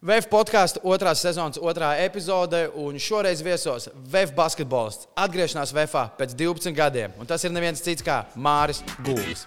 [0.00, 5.10] VF podkāstu otrās sezonas otrā epizode, un šoreiz viesos VF basketbolists.
[5.12, 9.42] Atgriešanās VF pēc 12 gadiem, un tas ir neviens cits kā Māris Gulbis.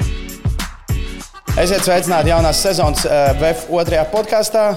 [1.58, 4.68] Esiet sveicināti jaunās sezonas eh, VF otrajā podkāstā.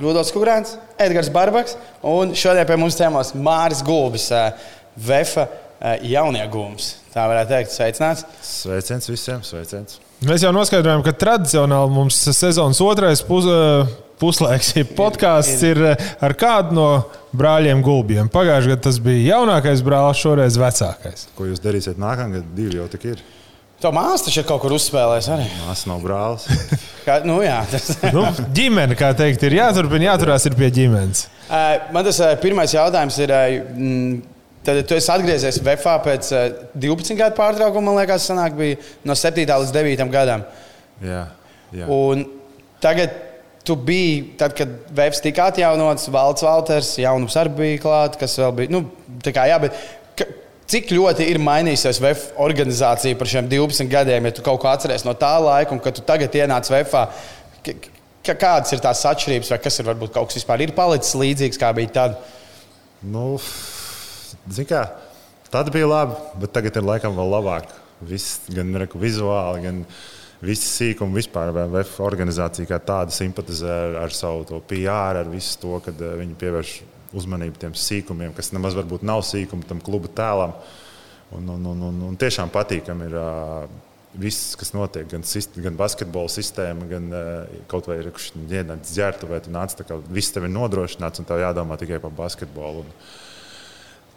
[0.00, 6.88] Rudolf Kungrāns, Edgars Barbaks un šodien pie mums ciemos Māris Gulbis, eh, VF eh, jauniegūms.
[7.12, 8.24] Tā varētu teikt, sveicināts.
[8.40, 10.00] Sveiciens visiem, sveiciens.
[10.24, 13.44] Mēs jau noskaidrojām, ka tradicionāli mums sezonas otrais pus,
[14.20, 16.88] puslaiks, podkāsts ir ar kādu no
[17.36, 18.30] brāļiem gulbiem.
[18.32, 21.26] Pagājušajā gadā tas bija jaunākais brālis, šoreiz vecākais.
[21.36, 22.46] Ko jūs darīsiet nākamgad?
[22.56, 23.24] Divi jau tik ir.
[23.76, 25.48] Tā māsa taču ir kaut kur uzspēlējusi arī.
[25.66, 26.46] Māsa nav brālis.
[27.06, 27.90] Kā, nu, jā, tas...
[28.16, 28.24] nu,
[28.56, 31.26] ģimene, kā teikt, ir jāturpina, jāturās pie ģimenes.
[31.94, 33.34] Man tas pirmais jautājums ir.
[34.66, 36.32] Tad tu esi atgriezies VFā pēc
[36.74, 40.42] 12 gadu pārtraukuma, man liekas, sanāk, bija no 7 līdz 9 gadam.
[40.98, 41.20] Jā,
[41.70, 41.86] jā.
[41.86, 42.24] Un
[42.82, 43.14] tagad
[43.66, 48.54] tu biji, tad, kad VFs tika atjaunots, Valds Valters, jaunums arī bija klāts, kas vēl
[48.60, 48.74] bija.
[48.74, 48.84] Nu,
[49.26, 49.78] kā, jā, bet,
[50.66, 55.04] Cik ļoti ir mainījusies VF organizācija par šiem 12 gadiem, ja tu kaut ko atceries
[55.06, 56.96] no tā laika, un kad tu tagad ienāc VF?
[58.26, 61.70] Kādas ir tās atšķirības, vai kas ir varbūt kaut kas vispār ir palicis līdzīgs, kā
[61.76, 62.16] bija tad?
[63.06, 63.36] Nu,
[64.66, 64.82] kā,
[65.54, 67.70] tad bija labi, bet tagad ir laikam vēl labāk.
[68.02, 69.84] Viss, gan vizuāli, gan
[70.44, 71.52] visi sīkumi vispār.
[71.56, 76.76] VF organizācija kā tāda simpatizē ar, savu PR, ar visu to, kad eh, viņi pievērš
[77.16, 80.56] uzmanību tiem sīkumiem, kas nemaz varbūt nav sīkumi tam kluba tēlam.
[81.36, 83.64] Un, un, un, un, un tiešām patīkami ir uh,
[84.20, 85.08] viss, kas notiek.
[85.10, 89.40] Gan, sist, gan basketbola sistēma, gan uh, kaut vai ienaidnieks ģērbtuvē.
[89.42, 92.84] Tu nāc, kā viss tev ir nodrošināts un tev jādomā tikai par basketbolu.
[92.84, 93.08] Un,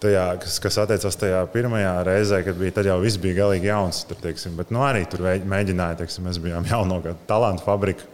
[0.03, 4.03] tajā, kas, kas attiecās tajā pirmajā reizē, kad bija, tad jau viss bija galīgi jauns.
[4.09, 8.08] Tur, teiksim, bet nu, arī tur mēģināja, teiksim, mēs bijām jauno talantu fabrika.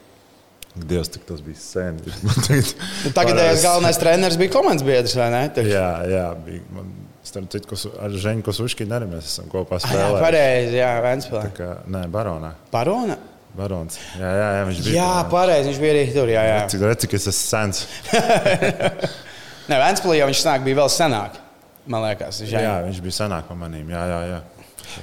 [0.75, 2.01] Dievs, cik tas bija sen.
[2.25, 5.45] Nu, tagadējais galvenais treneris bija komandas biedrs, vai ne?
[5.55, 5.69] Tev?
[5.71, 6.63] Jā, jā, bija.
[6.75, 6.93] Man,
[7.25, 10.11] Starp citu, ar Žēnu Kosuškinu arī mēs esam kopā spēlējuši.
[10.13, 11.45] Jā, pareizi, jā, Vēnspēlē.
[11.57, 12.51] Kā, nē, Baronā.
[12.69, 13.15] Barona?
[13.55, 13.97] Barons.
[14.19, 14.95] Jā, jā, jā, viņš bija.
[14.99, 16.59] Jā, pareizi, viņš bija arī tur, jā, jā.
[16.73, 17.81] Cik, cik es esmu sens.
[19.71, 21.39] nē, Vēnspēlē jau viņš snāk bija vēl senāk,
[21.89, 22.43] man liekas.
[22.43, 22.65] Žēn.
[22.65, 24.43] Jā, viņš bija senāk par manīm, jā, jā, jā.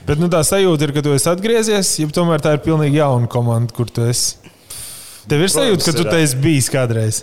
[0.06, 3.28] Bet nu, tā sajūta ir, ka tu esi atgriezies, ja tomēr tā ir pilnīgi jauna
[3.30, 4.38] komanda, kur tu esi.
[5.28, 7.22] Tev ir sajūta, ka tu te esi bijis kādreiz.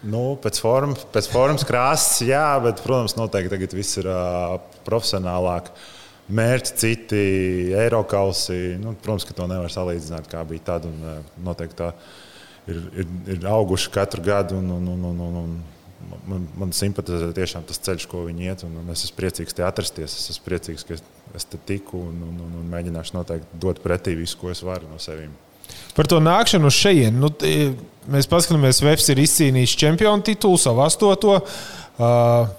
[0.00, 4.56] Nu, pēc, formas, pēc formas krāsas, jā, bet, protams, noteikti tagad viss ir uh,
[4.86, 5.68] profesionālāk.
[6.30, 7.20] Mērķi citi,
[7.74, 8.78] Eiropausi.
[8.80, 10.86] Nu, protams, ka to nevar salīdzināt, kā bija tad.
[10.88, 11.90] Un, uh, noteikti tā
[12.70, 14.60] ir, ir, ir auguši katru gadu.
[14.62, 15.52] Un, un, un, un, un,
[16.28, 18.64] man, man simpatizē tiešām tas ceļš, ko viņi iet.
[18.66, 20.16] Un, un es esmu priecīgs te atrasties.
[20.16, 21.04] Es esmu priecīgs, ka es,
[21.36, 24.90] es te tiku un, un, un, un mēģināšu noteikti dot pretī visu, ko es varu
[24.90, 25.30] no sevis.
[25.94, 27.20] Par to nākšanu šejienu.
[27.20, 27.30] Nu,
[28.10, 31.38] mēs paskatāmies, Vēfs ir izcīnījis čempionu titulu, savu astoto.
[31.40, 31.80] Uh,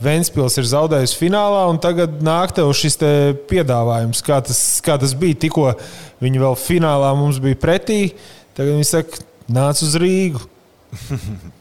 [0.04, 3.10] Vēnspils ir zaudējis finālā, un tagad nāk tev šis te
[3.50, 5.40] piedāvājums, kā tas, kā tas bija.
[5.48, 5.72] Tikko
[6.22, 8.02] viņi vēl finālā mums bija pretī,
[8.58, 10.44] tagad viņi saka, nāc uz Rīgu.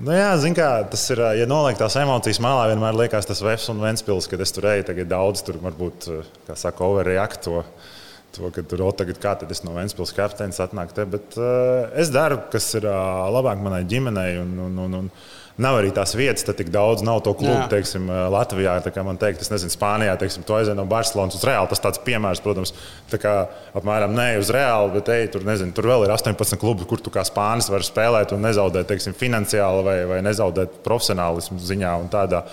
[0.00, 3.68] Nu jā, zin kā, tas ir, ja noliek tās emocijas malā, vienmēr liekas tas Vēfs
[3.68, 6.06] un Vēnspils, kad es tur eju, tagad daudz tur varbūt,
[6.46, 7.60] kā saka, overreact to
[8.34, 11.90] to, ka tur jau tagad kā tad es no Vēncpils kapteinis atnāku te, bet uh,
[11.98, 14.38] es daru, kas ir uh, labāk manai ģimenei.
[14.42, 15.10] Un, un, un, un,
[15.60, 17.68] Nav arī tās vietas, tad tik daudz nav to klubu, Jā.
[17.68, 18.78] teiksim, Latvijā.
[18.80, 21.68] Tā kā man teikt, es nezinu, Spānijā, teiksim, to aizēju no Barcelonas uz Reāli.
[21.68, 22.72] Tas tāds piemērs, protams,
[23.12, 23.34] tā kā
[23.76, 27.12] apmēram ne uz Reāli, bet ej, tur, nezinu, tur vēl ir 18 klubi, kur tu
[27.12, 32.46] kā spānis vari spēlēt un nezaudēt, teiksim, finansiāli vai, vai nezaudēt profesionālismu ziņā un tādā.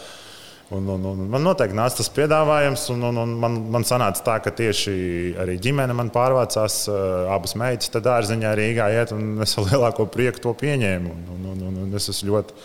[0.76, 4.34] Un, un, un man noteikti nāca tas piedāvājums, un, un, un man, man sanāca tā,
[4.44, 4.98] ka tieši
[5.40, 10.44] arī ģimene man pārvācās, uh, abas meitas dārziņā Rīgā iet, un es ar lielāko prieku
[10.44, 11.14] to pieņēmu.
[11.38, 12.60] Un, un, un, un es esmu ļoti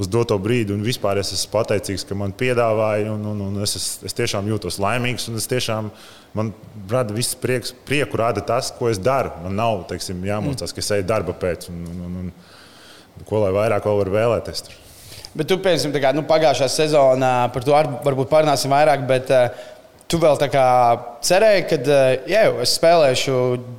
[0.00, 4.16] uz doto brīdi, vispār es esmu pateicīgs, ka man piedāvāja, un, un, un es, es,
[4.16, 5.90] tiešām jūtos laimīgs, es tiešām
[6.34, 6.50] man
[6.90, 9.30] rada viss prieks, prieku rada tas, ko es daru.
[9.44, 12.32] Man nav, teiksim, jāmocās, ka es eju darba pēc, un, un, un,
[13.14, 14.64] un ko lai vairāk vēl var vēlēties.
[14.66, 14.80] Tur.
[15.34, 19.06] Bet tu, piemēram, kā, nu, pagājušā sezonā par to ar, varbūt parunāsim vairāk.
[19.08, 19.70] Bet, uh,
[20.04, 20.64] Tu vēl tā kā
[21.24, 23.36] cerēji, ka uh, jā, es spēlēšu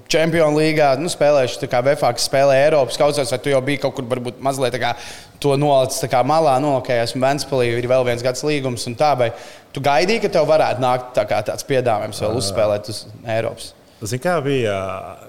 [0.10, 3.94] Champions League, nu, spēlēšu tā kā VFX, spēlēju Eiropas kausos, vai tu jau biji kaut
[4.00, 4.96] kur varbūt mazliet kā,
[5.44, 9.14] to nolicis malā, no nu, ok, esmu Vēnspēlī, ir vēl viens gads līgums un tā,
[9.20, 9.30] vai
[9.76, 13.76] tu gaidīji, ka tev varētu nākt tā kā, tāds piedāvājums vēl uzspēlēt uz Eiropas?
[14.02, 14.80] Zini, kā bija,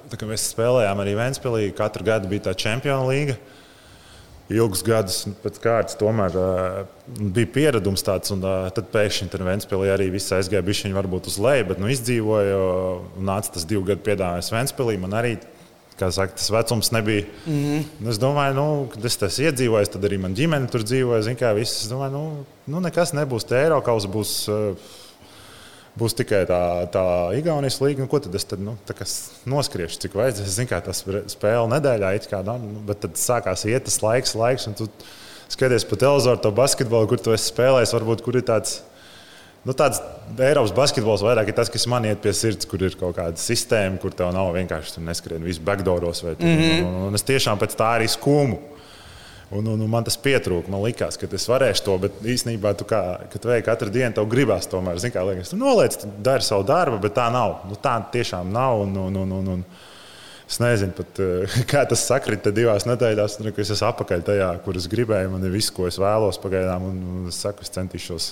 [0.09, 3.37] tā, kad mēs spēlējām arī Vēnspēlī, katru gadu bija tā Champions League
[4.53, 6.79] ilgus gadus pēc kārtas tomēr uh,
[7.35, 11.39] bija pieredums tāds, un uh, tad pēkšņi tur Vēnspēlī arī viss aizgāja bišķiņi varbūt uz
[11.43, 12.59] leju, bet nu, izdzīvoja,
[13.19, 14.99] un nāca tas divu gadu piedāvājums Vēnspēlī.
[15.03, 15.37] Man arī
[15.97, 17.25] kā saka, tas vecums nebija.
[17.47, 18.11] Mm -hmm.
[18.11, 21.23] Es domāju, nu, kad es tas iedzīvoju, tad arī man ģimene tur dzīvoja.
[21.23, 23.49] Zin, kā, viss, es domāju, nu, nu nekas nebūs.
[23.49, 24.49] Te Eiropas būs.
[24.49, 24.77] Uh,
[25.97, 26.61] būs tikai tā,
[26.93, 27.05] tā
[27.39, 28.05] Igaunijas līnija.
[28.05, 28.77] Nu, ko tad es tad, nu,
[29.49, 30.49] noskriešu, cik vajadzēs?
[30.49, 34.69] Es zinu, kā tas spēle nedēļā, kā, nu, bet tad sākās iet tas laiks, laiks
[34.71, 34.91] un tu
[35.53, 38.81] skaties pa televizoru to basketbolu, kur tu esi spēlējis, varbūt kur ir tāds
[39.67, 39.99] Nu, tāds
[40.39, 43.99] Eiropas basketbols vairāk ir tas, kas man iet pie sirds, kur ir kaut kāda sistēma,
[43.99, 46.23] kur tev nav vienkārši neskrien visu backdooros.
[46.23, 46.85] Vai, mm -hmm.
[46.87, 48.61] un, un, es tiešām pēc tā arī skūmu.
[49.55, 50.71] Un, un, un man tas pietrūka.
[50.73, 54.27] Man liekas, ka es varēšu to, bet īstenībā, tu kā, kad veiki katru dienu, tev
[54.31, 57.61] gribās tomēr, zini, kā liekas, tu noliec, tu dari savu darbu, bet tā nav.
[57.71, 58.83] Nu, tā tiešām nav.
[58.89, 59.69] Un, un, un, un, un,
[60.47, 61.19] Es nezinu, pat,
[61.73, 65.33] kā tas sakrita divās nedēļās, kad es esmu apakaļ tajā, kur es gribēju.
[65.33, 68.29] Man ir viss, ko es vēlos pagaidām, un, un es saku, es centīšos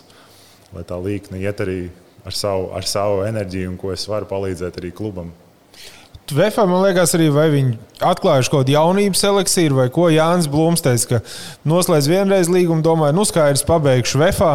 [0.75, 1.79] lai tā līkne iet arī
[2.27, 5.31] ar savu, ar savu enerģiju un ko es varu palīdzēt arī klubam.
[6.33, 7.75] Vēfā, man liekas, arī viņi
[8.05, 13.17] atklājuši kaut kādu jaunības eliksīru, vai ko Jānis Blūms teica, ka noslēdz vienreiz līgumu, domāju,
[13.19, 14.55] nu skaidrs, pabeigšu Vēfā,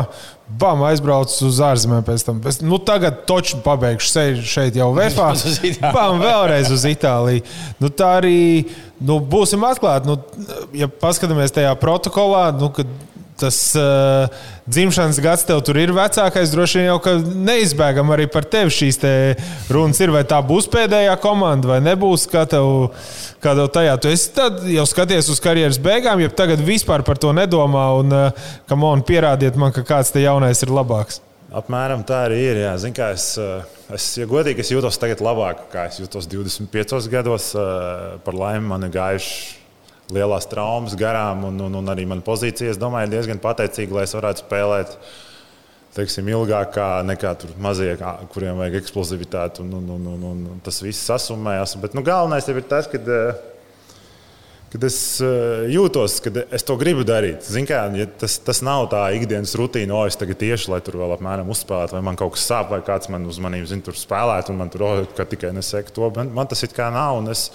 [0.50, 2.40] bam, aizbraucu uz ārzemēm pēc tam.
[2.42, 5.30] Pēc, nu, tagad toču pabeigšu šeit jau Vēfā,
[5.98, 7.46] bam, vēlreiz uz Itāliju.
[7.78, 8.40] Nu, tā arī
[8.98, 10.10] nu, būsim atklāti.
[10.10, 10.18] Nu,
[10.74, 12.90] ja paskatāmies tajā protokolā, nu, kad
[13.40, 14.28] tas uh,
[14.70, 16.52] dzimšanas gads tev tur ir vecākais.
[16.54, 19.14] Droši vien jau ka neizbēgam arī par tevi šīs te
[19.72, 20.14] runas ir.
[20.14, 22.28] Vai tā būs pēdējā komanda, vai nebūs?
[22.32, 22.92] Kā tev,
[23.44, 23.98] kā tev tajā?
[24.04, 24.14] Tu
[24.76, 29.06] jau skaties uz karjeras beigām, ja tagad vispār par to nedomā un uh, kam on
[29.06, 31.24] pierādiet man, ka kāds te jaunais ir labāks.
[31.50, 32.64] Apmēram tā arī ir.
[32.66, 32.76] Jā.
[32.82, 33.64] Zin, es, uh,
[33.96, 37.54] es, ja godīgi, es jūtos tagad labāk, kā es jūtos 25 gados.
[38.26, 39.59] Par laimi man ir gājuši
[40.14, 44.06] lielās traumas garām, un, un, un arī mana pozīcija, es domāju, ir diezgan pateicīga, lai
[44.08, 44.96] es varētu spēlēt
[45.96, 47.94] teiksim, ilgāk nekā mazie,
[48.34, 49.64] kuriem vajag eksplozivitāti.
[49.66, 51.76] Un, un, un, un, un tas viss sasumējās.
[51.82, 53.02] Bet nu, galvenais ir tas, ka
[54.70, 57.48] kad es uh, jūtos, ka es to gribu darīt.
[57.70, 61.16] Kā, ja tas, tas nav tā ikdienas rutīna, o, es tagad tieši, lai tur vēl
[61.16, 64.60] apmēram uzspēlētu, vai man kaut kas sāp, vai kāds man uzmanību zina, tur spēlēt, un
[64.62, 66.10] man tur oh, tikai nesaka to.
[66.16, 67.22] Man, man tas it kā nav.
[67.34, 67.48] Es,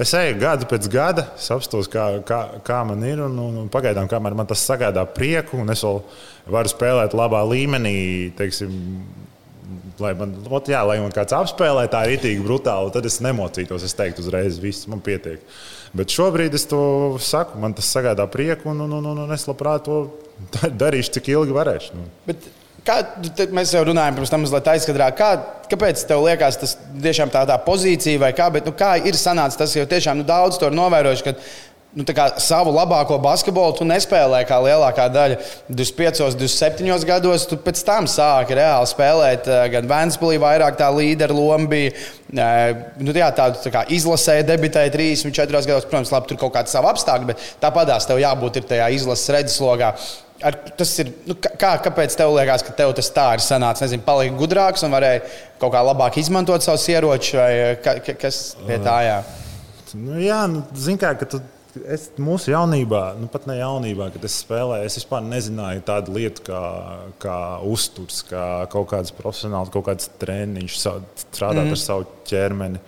[0.00, 1.26] es eju gadu pēc gada,
[1.56, 5.58] apstos, kā, kā, kā man ir, un, un, un pagaidām, kamēr man tas sagādā prieku,
[5.62, 6.02] un es vēl
[6.50, 7.98] varu spēlēt labā līmenī,
[8.38, 8.78] teiksim,
[10.00, 13.84] lai man, ot, jā, lai man kāds apspēlē, tā ir itīgi brutāli, tad es nemocītos.
[13.86, 15.42] Es teiktu, uzreiz viss man pietiek.
[15.96, 19.88] Bet šobrīd es to saku, man tas sagādā prieku, un, un, un, un es labprāt
[19.88, 20.02] to
[20.82, 21.98] darīšu, cik ilgi varēšu.
[21.98, 22.08] Nu.
[22.30, 22.50] Bet...
[22.80, 22.94] Kā,
[23.52, 25.10] mēs jau runājam par to mazliet aizkadrā.
[25.12, 25.26] Kā,
[25.68, 26.70] kāpēc tev liekas, tas
[27.04, 30.24] tiešām tā, tā pozīcija vai kā, bet, nu, kā ir sanācis tas, jo tiešām nu,
[30.24, 31.26] daudz to ir novērojuši,
[31.90, 35.38] ka nu, savu labāko basketbolu tu nespēlēji kā lielākā daļa.
[35.68, 39.48] 25, 27 gados tu pēc tam sāki reāli spēlēt.
[39.50, 41.90] Eh, gan Vēnspēlī vairāk tā līdera loma bija.
[42.30, 45.90] Eh, nu, jā, tādu tā kā izlasēja, debitēja 34 gados.
[45.90, 49.94] Protams, labi, tur kaut kāda sava apstākļa, bet tāpatās tev jābūt tajā izlases redzeslogā.
[50.40, 53.88] Ar, tas ir, nu, kā, kāpēc tev liekas, ka tev tas tā ir sanācis?
[53.88, 55.26] Nezinu, palika gudrāks un varēja
[55.60, 59.22] kaut kā labāk izmantot savus ieročus, vai eh, ka, kas pie tā jā?
[59.98, 61.42] Nu, jā, nu, zin kā, ka tu
[61.90, 66.42] Es mūsu jaunībā, nu pat ne jaunībā, kad es spēlēju, es vispār nezināju tādu lietu
[66.48, 66.62] kā,
[67.22, 67.36] kā
[67.66, 70.80] uzturs, kā kaut kāds profesionāls, kaut kāds treniņš,
[71.26, 71.76] strādāt mm.
[71.76, 72.82] ar savu ķermeni.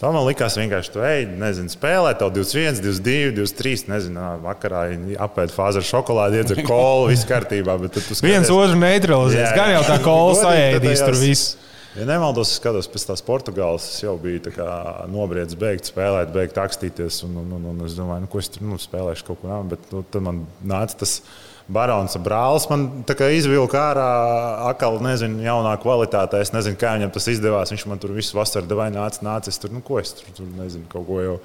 [0.00, 4.86] Tā man likās vienkārši, tu ej, nezinu, spēlē, tev 21, 22, 23, nezinu, vakarā
[5.26, 7.76] apēd fāzi ar šokolādi, iedzer kolu, viss kārtībā.
[8.24, 11.58] Viens otru neutralizēs, gan jau tā kola saēdīs tur viss.
[11.98, 14.52] Ja nemaldos, es skatos pēc tās Portugāles, es jau biju
[15.10, 17.24] nobriedzis, beigt spēlēt, beigt akstīties.
[17.26, 19.72] Un, un, un, un es domāju, nu, ko es tur nu, spēlēšu kaut ko tādu.
[19.72, 21.16] Bet nu, tad man nāca tas
[21.66, 22.68] barons brālis.
[22.70, 22.86] Man
[23.34, 24.06] izvilka ārā
[24.70, 26.44] atkal, nezinu, jaunā kvalitātē.
[26.44, 27.74] Es nezinu, kā viņam tas izdevās.
[27.74, 29.50] Viņš man tur visu vasaru devai nāca, nāca.
[29.50, 31.38] Es tur, nu, ko es tur, tur nezinu, kaut ko jau.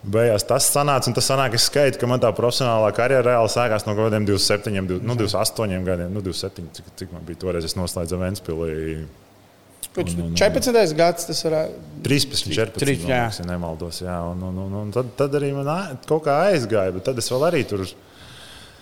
[0.00, 3.92] Beigās tas sanāca, tas sanāk, es skaitu, ka man tā profesionālā karjera reāli sākās no
[3.92, 6.14] kaut kādiem 27, 20, nu, 28 gadiem.
[6.16, 8.78] Nu, 27, cik, cik man bija toreiz, es noslēdzu Ventspīlī
[9.94, 10.94] Kurš un, un, 14.
[10.98, 12.04] gads tas varētu būt?
[12.06, 12.78] 13, 14.
[12.80, 13.24] 13, jā.
[13.40, 13.98] ja nemaldos.
[14.04, 17.28] Jā, un, un, un, un tad, tad arī man kaut kā aizgāja, bet tad es
[17.32, 17.84] vēl arī tur.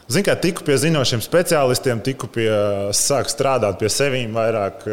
[0.08, 2.48] Zinu, kā tiku pie zinošiem speciālistiem, tiku pie,
[2.96, 4.86] sāku strādāt pie sevis vairāk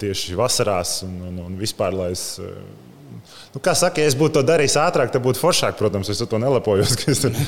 [0.00, 2.26] tieši vasarās un, un, un vispār, lai es
[3.54, 5.78] Nu, kā saka, ja es būtu to darījis ātrāk, tad būtu foršāk.
[5.78, 6.92] Protams, es to nelepojos.
[7.22, 7.38] Tur,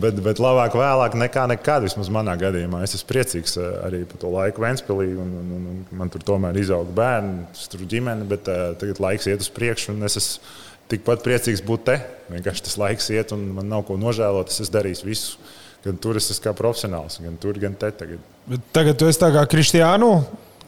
[0.00, 2.80] bet, bet labāk vēlāk nekā nekad, vismaz manā gadījumā.
[2.86, 5.10] Es esmu priecīgs eh, arī par to laiku Vēnspīlī.
[5.20, 9.28] Un, un, un, un man tur tomēr izauga bērni, tur ģimene, bet uh, tagad laiks
[9.28, 9.98] iet uz priekšu.
[10.08, 10.56] Es esmu
[10.90, 12.00] tikpat priecīgs būt te.
[12.32, 14.52] Vienkārši tas laiks iet, un man nav ko nožēlot.
[14.64, 15.50] Es darījis visu.
[15.84, 17.92] Gan tur es esmu kā profesionāls, gan tur, gan te.
[18.00, 20.10] Tagad, bet tagad tu esi tā kā Kristiānu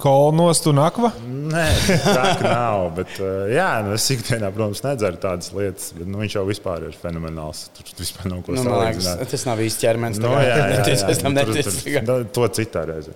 [0.03, 1.13] kolnos un akva?
[1.53, 1.65] Nē,
[2.03, 2.89] tā nav.
[2.97, 6.87] Bet, uh, jā, nu, es ikdienā, protams, nedzeru tādas lietas, bet nu, viņš jau vispār
[6.89, 7.65] ir fenomenāls.
[7.77, 9.25] Tur vispār nav ko Nu, salīdzināt.
[9.33, 10.21] tas nav īsti ķermenis.
[10.23, 11.75] Nu, jā, jā, jā, Es tam Nu, tur- neticu.
[11.85, 13.13] tur- da- To citā reizē.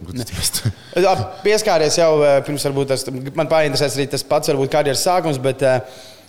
[0.96, 1.14] Jā,
[1.46, 3.06] Pieskāries jau eh, pirms, varbūt tas
[3.38, 5.80] man painteresēs arī tas pats, varbūt karjeras sākums, bet uh,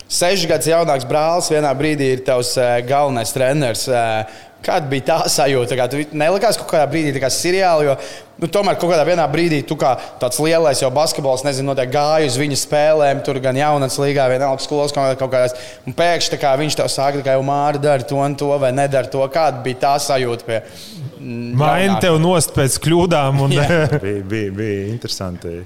[0.08, 2.54] sešu gadus jaunāks brālis vienā brīdī ir tavs
[2.88, 3.84] galvenais treneris.
[4.58, 5.76] Uh, Kāda bija tā sajūta?
[5.78, 7.92] Kā tu nelikās kaut kādā brīdī, kā seriāli, jo
[8.42, 12.26] nu, tomēr kaut kādā vienā brīdī tu kā tāds lielais jau basketbols, nezinu, noteikti gāja
[12.26, 15.54] uz viņa spēlēm, tur gan jaunatnes līgā, vienalga skolas kaut kaut kādās.
[15.86, 18.72] Un pēkšņi tā kā viņš tev saka, ka jau Māra dara to un to vai
[18.74, 19.22] nedara to.
[19.32, 23.44] Kāda bija tā sajūta pie mm, Maini tev nost pēc kļūdām.
[23.46, 23.54] Un,
[24.04, 25.60] bija, bija, bija interesanti.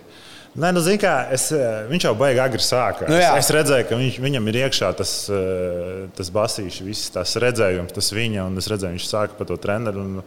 [0.53, 3.07] Nē, nu, zini, kā, es, eh, viņš jau baigi agri sāka.
[3.09, 3.33] Nu, es, jā.
[3.41, 8.13] es redzēju, ka viņš, viņam ir iekšā tas, eh, tas basīšs, viss tas redzējums, tas
[8.13, 10.01] viņa, un es redzēju, viņš sāka par to treneru.
[10.01, 10.25] un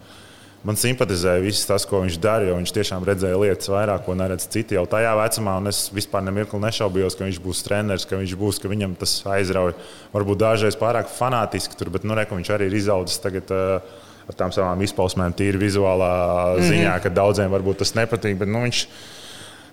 [0.65, 4.74] Man simpatizēja viss tas, ko viņš darīja, viņš tiešām redzēja lietas vairāk, ko neredz citi
[4.74, 5.60] jau tajā vecumā.
[5.70, 9.75] Es vispār nemirkli nešaubījos, ka viņš būs treneris, ka viņš būs, ka viņam tas aizrauja.
[10.10, 13.53] Varbūt dažreiz pārāk fanātiski, tur, bet nu, re, viņš arī ir izaudzis tagad.
[13.53, 18.39] Uh, ar tām savām izpausmēm, tīri vizuālā ziņā, ka daudziem varbūt tas nepatīk.
[18.39, 18.79] Bet, nu, viņš,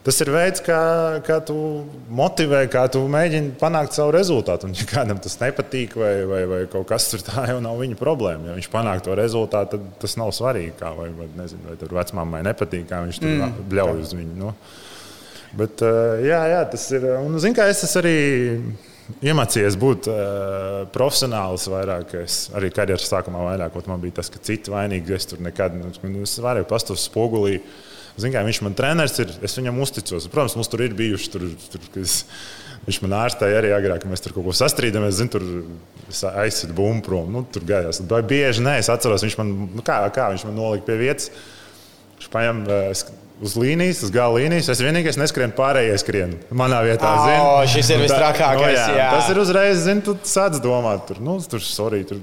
[0.07, 0.79] tas ir veids, kā,
[1.27, 1.57] kā tu
[2.13, 4.69] motivē, kā tu mēģini panākt savu rezultātu.
[4.69, 7.99] Un, ja kādam tas nepatīk, vai, vai, vai kaut kas tur tā jau nav viņa
[8.01, 8.51] problēma.
[8.51, 10.75] Ja viņš panāk to rezultātu, tad tas nav svarīgi.
[10.81, 13.61] Kā, vai, vai, nezinu, vai tur vecmāmai nepatīk, kā viņš tur mm.
[13.73, 14.39] bļauj uz viņu.
[14.43, 14.55] Nu.
[15.59, 17.07] Bet, eh, jā, jā, tas ir.
[17.21, 18.17] Un, zin, kā, es arī
[19.21, 22.15] iemācījies būt uh, profesionāls vairāk.
[22.23, 25.17] Es arī karjeras sākumā vairāk, man bija tas, ka citi vainīgi.
[25.17, 27.59] Es tur nekad, nu, es vairāk pastos spogulī.
[28.21, 30.27] Zin, kā, viņš man treneris ir, es viņam uzticos.
[30.33, 31.31] Protams, mums tur ir bijuši.
[31.33, 32.19] Tur, tur, kas,
[32.85, 35.17] viņš man ārstēja arī agrāk, kad mēs tur kaut ko sastrīdamies.
[35.17, 35.47] Zin, tur
[36.43, 37.33] aizsita bumbu prom.
[37.33, 38.03] Nu, tur gājās.
[38.11, 41.31] Vai bieži nē, es atceros, viņš man, nu, kā, kā viņš man nolika pie vietas.
[42.19, 44.69] Viņš paņem uh, uz līnijas, uz gala līnijas.
[44.75, 46.37] Es vienīgais neskrienu, pārējais skrienu.
[46.53, 47.49] Manā vietā, zinu.
[47.73, 49.09] šis ir vistrakākais, Nu, jā.
[49.17, 52.05] Tas ir uzreiz, zinu, tu sāc domāt, tur, nu, tur, sorry.
[52.09, 52.21] Tur.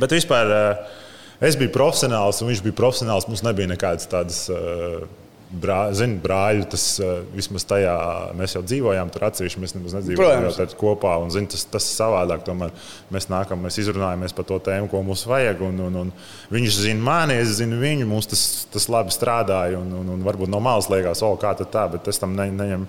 [0.00, 0.98] Bet vispār uh,
[1.40, 3.28] es biju profesionāls, un viņš bija profesionāls.
[3.30, 4.44] Mums nebija nekādas tādas.
[4.52, 5.08] Uh,
[5.50, 7.94] Brā, zinu, brāļi, tas uh, vismaz tajā
[8.38, 10.44] mēs jau dzīvojām, tur atsevišķi mēs nemaz nedzīvojām
[10.78, 11.16] kopā.
[11.18, 12.44] Un, zinu, tas, tas ir savādāk.
[12.46, 12.70] Tomēr
[13.10, 15.64] mēs nākam, mēs izrunājamies par to tēmu, ko mums vajag.
[15.66, 16.14] Un, un, un
[16.54, 18.06] viņš zina mani, es zinu viņu.
[18.12, 19.82] Mums tas, tas labi strādāja.
[19.82, 22.86] Un, un, un varbūt no malas liekas, o, kā tā, bet es tam ne, neņemu.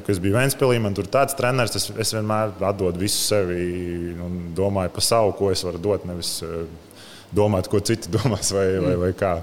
[0.00, 4.96] Es biju Vēnspīlī, man tur tāds treneris, es, es vienmēr atdodu visu sevi un domāju
[4.96, 6.08] par savu, ko es varu dot.
[6.08, 6.64] Nevis eh,
[7.34, 9.36] domāt, ko citi domās vai, vai, vai kā.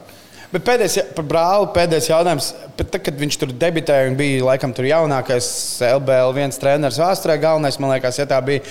[0.53, 2.51] Bet pēdējais, ja- par brāli pēdējais jautājums.
[2.79, 5.47] Tad, kad viņš tur debitēja un bija laikam tur jaunākais
[5.89, 8.61] LBL viens treneris vēsturē, galvenais, man liekas, ja tā bija.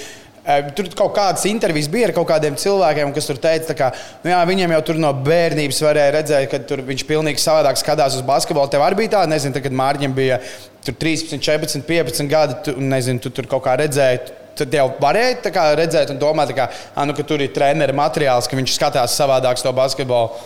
[0.46, 3.90] eh, Tur kaut kādas intervijas bija ar kaut kādiem cilvēkiem, kas tur teica, kā,
[4.24, 8.22] nu jā, viņiem jau tur no bērnības varēja redzēt, ka viņš pilnīgi savādāk skatās uz
[8.28, 8.68] basketbolu.
[8.72, 10.38] Tev arī bija tā, nezinu, kad Mārķim bija
[10.84, 14.20] tur 13, 14, 15 gadi, tu, nezinu, tu tur kaut kā redzēji.
[14.58, 18.46] Tad jau varēja kā redzēt un domāt, ka, ah, nu, ka tur ir treneru materiāls,
[18.50, 20.38] ka viņš skatās savādāk to basketbolu.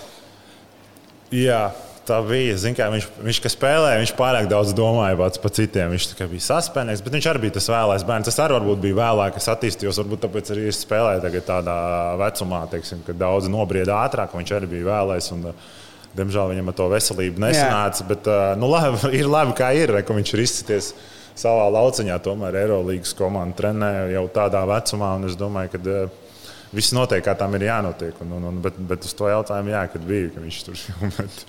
[1.35, 1.69] Jā,
[2.09, 2.57] tā bija.
[2.61, 5.93] Zin, kā, viņš, viņš kas spēlēja, viņš pārāk daudz domāja pats par citiem.
[5.93, 8.31] Viņš kā bija saspēlējis, bet viņš arī bija tas vēlais bērns.
[8.31, 10.01] Tas arī varbūt bija vēlāk, es attīstījos.
[10.03, 11.77] Varbūt tāpēc arī es spēlēju tādā
[12.23, 14.33] vecumā, teiksim, kad daudz nobrieda ātrāk.
[14.39, 15.31] Viņš arī bija vēlais.
[15.37, 15.53] Un,
[16.19, 18.01] Diemžēl viņam ar to veselību nesanāca.
[18.01, 18.07] Jā.
[18.09, 20.89] Bet nu, labi, ir labi, kā ir, ka viņš ir izsities
[21.39, 22.17] savā lauciņā.
[22.25, 25.13] Tomēr Eirolandes komanda trenē jau tādā vecumā.
[25.29, 26.17] Es domāju, ka uh,
[26.75, 28.17] viss notiek, kā tam ir jānotiek.
[28.25, 31.45] Un, un, un, bet, bet uz to jautājumu, jā, kad bija, ka viņš tur filmēt.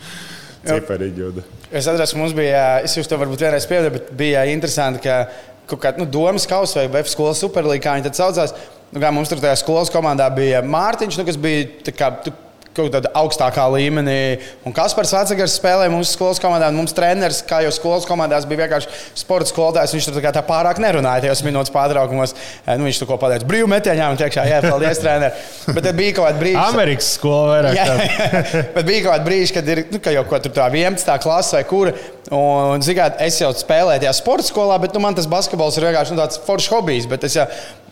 [0.60, 1.46] Ciparīgi jūda.
[1.72, 5.22] Es atceros, mums bija, es jūs to varbūt vienreiz piedevu, bet bija interesanti, ka
[5.70, 8.56] kaut kāda nu, domas kausa vai VF skolas superlīga, kā viņi tad saucās.
[8.90, 12.12] Nu, kā mums tur tajā skolas komandā bija Mārtiņš, nu, kas bija kā.
[12.26, 12.34] Tu,
[12.78, 14.40] kaut kādā augstākā līmenī.
[14.68, 16.70] Un Kaspars Vecagars spēlēja mūsu skolas komandā.
[16.76, 19.96] Mums treneris, kā jau skolas komandās, bija vienkārši sporta skolotājs.
[19.96, 22.36] Viņš tur tā, tā pārāk nerunāja tajos minūtes pārtraukumos.
[22.66, 25.34] Eh, Nu, viņš tur ko pateica brīvā metienā un teica, jā, paldies, trener.
[25.68, 26.62] Bet tad bija kaut kāda brīža.
[26.70, 27.76] Amerikas skola vairāk.
[27.76, 28.62] Jā, jā.
[28.78, 31.12] bet bija kaut kāda brīža, kad ir nu, ka jau kaut kur tā 11.
[31.26, 31.96] klase vai kura.
[32.30, 36.14] Un, mērā, es jau spēlēju tajā sporta skolā, bet nu, man tas basketbols ir vienkārši
[36.14, 37.10] nu, tāds foršs hobijs.
[37.10, 37.46] bet Es, jau,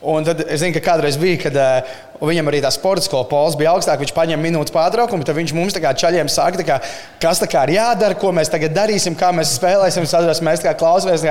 [0.07, 3.57] un tad es zinu, ka kādreiz bija, kad uh, viņam arī tā sporta skola pols
[3.59, 6.79] bija augstāk, viņš paņem minūtes pārtraukumu, tad viņš mums kā čaļiem saka, kā,
[7.21, 10.07] kas tā kā ir jādara, ko mēs tagad darīsim, kā mēs spēlēsim.
[10.07, 11.27] Atceros, mēs kā klausāmies.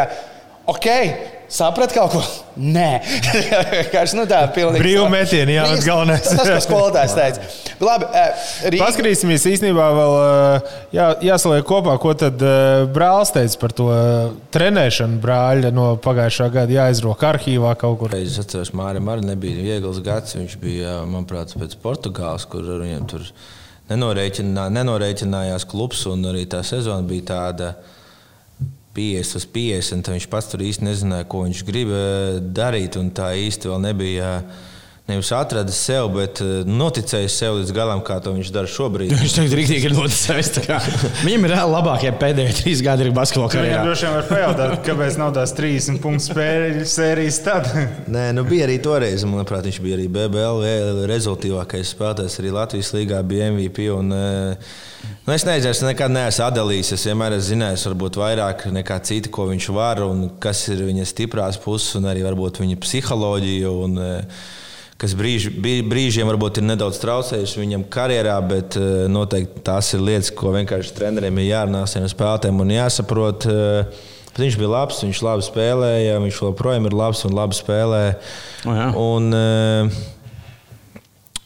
[0.66, 0.86] Ok,
[1.52, 2.20] saprat kaut ko?
[2.58, 2.98] Nē,
[3.70, 4.82] vienkārši nu, tā ir pilnīgi.
[4.82, 6.24] Brīvu metienu, jā, bet galvenais.
[6.26, 7.44] Tas, ko skolotājs teica.
[7.86, 13.60] Labi, eh, Rīga- Paskatīsimies īstenībā vēl eh, jā, jāsaliek kopā, ko tad eh, brālis teica
[13.62, 13.86] par to
[14.56, 18.16] trenēšanu brāļa no pagājušā gada jāizroka arhīvā kaut kur.
[18.18, 20.34] Es atceros, Mārim arī nebija viegls gads.
[20.40, 23.28] Viņš bija, manuprāt, pēc Portugāles, kur ar viņiem tur
[23.92, 27.76] nenorēķinā, nenorēķinājās klubs, un arī tā sezona bija tāda
[28.96, 30.12] 50 uz 50.
[30.16, 32.98] Viņš pats tur īsti nezināja, ko viņš grib eh, darīt.
[33.16, 34.32] Tā īsti vēl nebija.
[35.06, 39.12] Nevis atradis sev, bet eh, noticējis sev līdz galam, kā to viņš dara šobrīd.
[39.14, 40.48] Viņš tagad rīktīgi ir noticējis.
[41.26, 43.84] Viņam ir reāli labākie pēdējie trīs gadi basketbola Viņam karjerā.
[43.86, 47.70] droši vien var pajautāt, kāpēc nav tās 30 punktu spēļu sērijas tad.
[48.16, 49.22] Nē, nu bija arī toreiz.
[49.30, 50.66] Manuprāt, viņš bija arī BBL
[51.12, 52.40] rezultātīvākais spēlētājs.
[52.42, 53.86] Arī Latvijas līgā bija MVP.
[53.94, 54.74] Un, eh,
[55.22, 56.96] nu, es nezinu, es nekad neesmu atdalījis.
[56.98, 61.06] Es vienmēr esmu zinājis, varbūt vairāk nekā citi, ko viņš var un kas ir viņa
[61.14, 63.74] stiprās puses, un arī varbūt viņa psiholoģija.
[63.86, 64.54] Un, eh,
[64.96, 70.00] Kas brīž, brī- brīžiem varbūt ir nedaudz traucējuši viņam karjerā, bet eh, noteikti tās ir
[70.00, 73.46] lietas, ko vienkārši treneriem ir jārunā ar spēlētājiem un jāsaprot.
[73.52, 74.04] eh,
[74.36, 78.02] Bet viņš bija labs, viņš labi spēlēja, viņš joprojām ir labs un labi spēlē.
[78.68, 78.88] O, jā.
[79.00, 79.88] Un, eh,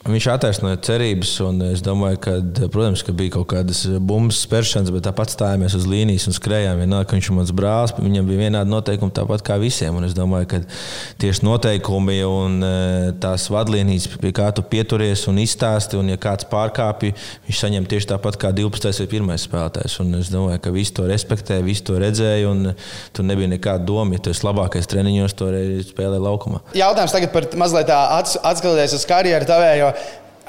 [0.01, 2.33] Viņš attaisnoja cerības, un es domāju, ka,
[2.73, 6.79] protams, ka bija kaut kādas bumbas spēršanas, bet tāpat stājāmies uz līnijas un skrējām.
[6.81, 9.99] Vienalga, ka viņš ir mans brālis, viņam bija vienādi noteikumi, tāpat kā visiem.
[10.01, 10.61] Un es domāju, ka
[11.21, 16.49] tieši noteikumi un eh, tās vadlīnijas, pie kā tu pieturies un izstāsti, un ja kāds
[16.49, 17.13] pārkāpj,
[17.51, 18.89] viņš saņem tieši tāpat kā 12.
[19.05, 19.37] vai 1.
[19.45, 19.99] spēlētājs.
[20.01, 22.73] Un es domāju, ka visi to respektē, visi to redzēja, un
[23.13, 24.17] tur nebija nekāda doma.
[24.17, 26.65] Ja tu esi labākais treniņos, to arī spēlē laukumā.
[26.81, 29.90] Jautājums tagad par mazliet tā ats- atskatoties uz karjeru tavējo.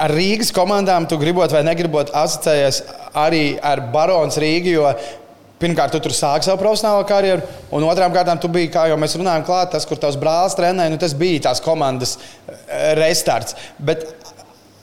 [0.01, 2.79] Ar Rīgas komandām tu gribot vai negribot asociēties
[3.21, 4.87] arī ar Barons Rīgu, jo
[5.61, 7.45] pirmkārt, tu tur sāki savu profesionālo karjeru,
[7.75, 10.93] un otrām kārtām, tu biji, kā jau mēs runājam, klāt, tas, kur tavs brālis trenēja,
[10.93, 13.57] nu, tas bija tās komandas eh, restarts.
[13.77, 14.07] Bet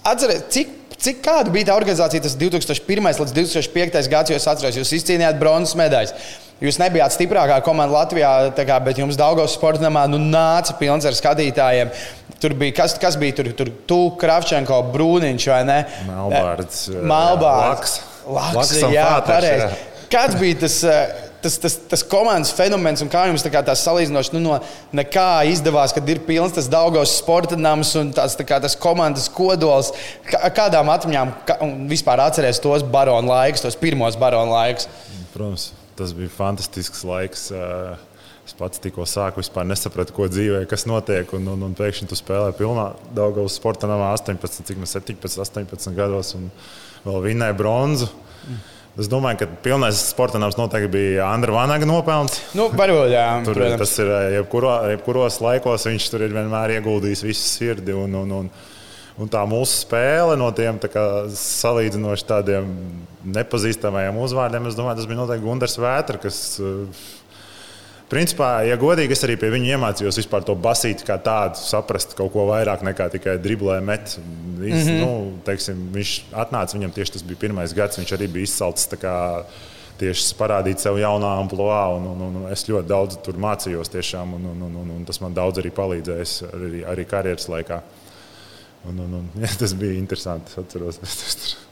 [0.07, 3.09] atcerieties, cik, cik kāda bija tā organizācija, tas 2001.
[3.23, 4.11] līdz 2005.
[4.13, 6.15] gads, jo es atceros, jūs izcīnījāt bronzas medaļas.
[6.59, 11.15] Jūs nebijāt stiprākā komanda Latvijā, kā, bet jums Daugos sporta namā nu, nāca pilns ar
[11.15, 11.93] skatītājiem.
[12.43, 15.79] Tur bija kas, kas bija tur, tur tu, Kravčenko, Brūniņš vai ne?
[16.09, 17.71] Melbārds, Malbārds.
[17.79, 17.95] Laks.
[18.29, 19.71] Laks, Laks jā, pareizi.
[20.11, 24.35] Kāds bija tas, eh, tas, tas, tas komandas fenomens un kā jums tā tās salīdzinoši
[24.37, 24.59] nu, no
[24.97, 29.29] nekā izdevās, kad ir pilns tas Daugos sporta nams un tās, tā kā, tas komandas
[29.33, 29.93] kodols?
[30.29, 31.59] Kā, kādām atmiņām kā,
[31.91, 34.89] vispār atceries tos baronu laikus, tos pirmos baronu laikus?
[35.35, 37.49] Protams, tas bija fantastisks laiks.
[38.49, 41.29] Es pats tikko sāku, vispār nesapratu, ko dzīvē, kas notiek.
[41.37, 45.93] Un, un, un pēkšņi tu spēlē pilnā Daugavas sporta namā 18, cik mēs 17, 18
[45.99, 46.47] gados un
[47.05, 48.09] vēl vinnēja bronzu.
[48.99, 52.41] Es domāju, ka pilnais sporta nams noteikti bija Andra Vanaga nopelns.
[52.59, 53.79] Nu, varbūt, jā, Tur protams.
[53.85, 57.95] tas ir eh, jebkuro, jebkuros laikos, viņš tur ir vienmēr ieguldījis visu sirdi.
[57.95, 58.49] Un, un, un,
[59.23, 62.75] un tā mūsu spēle no tiem tā kā salīdzinoši tādiem
[63.39, 66.19] nepazīstamajiem uzvārdiem, es domāju, tas bija noteikti Gunārs Vētra.
[66.27, 67.07] Kas, eh,
[68.09, 72.33] Principā, ja godīgi, es arī pie viņa iemācījos vispār to basīt, kā tādu, saprast kaut
[72.33, 74.15] ko vairāk nekā tikai driblē, met.
[74.59, 75.03] Viņš, mm -hmm.
[75.03, 79.45] nu, teiksim, viņš atnāca, viņam tieši tas bija pirmais gads, viņš arī bija kā,
[79.99, 81.83] tieši parādīt sev jaunā amplitūnā.
[81.99, 85.21] Un, un, un, es ļoti daudz tur mācījos tiešām, un, un, un, un, un tas
[85.21, 87.83] man daudz arī palīdzējis arī, arī karjeras laikā.
[88.89, 90.55] Un, un, un, ja, tas bija interesanti.
[90.55, 91.65] Es atceros, tas tur.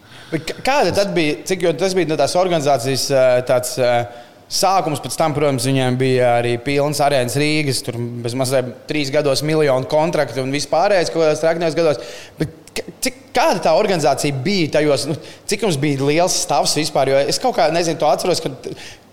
[0.66, 5.35] Kāda tad bija, cik tas bija no tās organizācijas eh, tāds eh, sākums, pēc tam,
[5.37, 11.11] protams, viņiem bija arī pilns arēnas Rīgas, tur mazliet trīs gados miljonu kontraktu un vispārējais
[11.12, 12.14] kaut kādos trakņos gados.
[12.38, 12.62] Bet
[13.04, 15.16] cik, kāda tā organizācija bija tajos, nu,
[15.48, 17.11] cik jums bija liels stāvs vispār?
[17.12, 18.52] Jo es kaut kā nezinu, to atceros, ka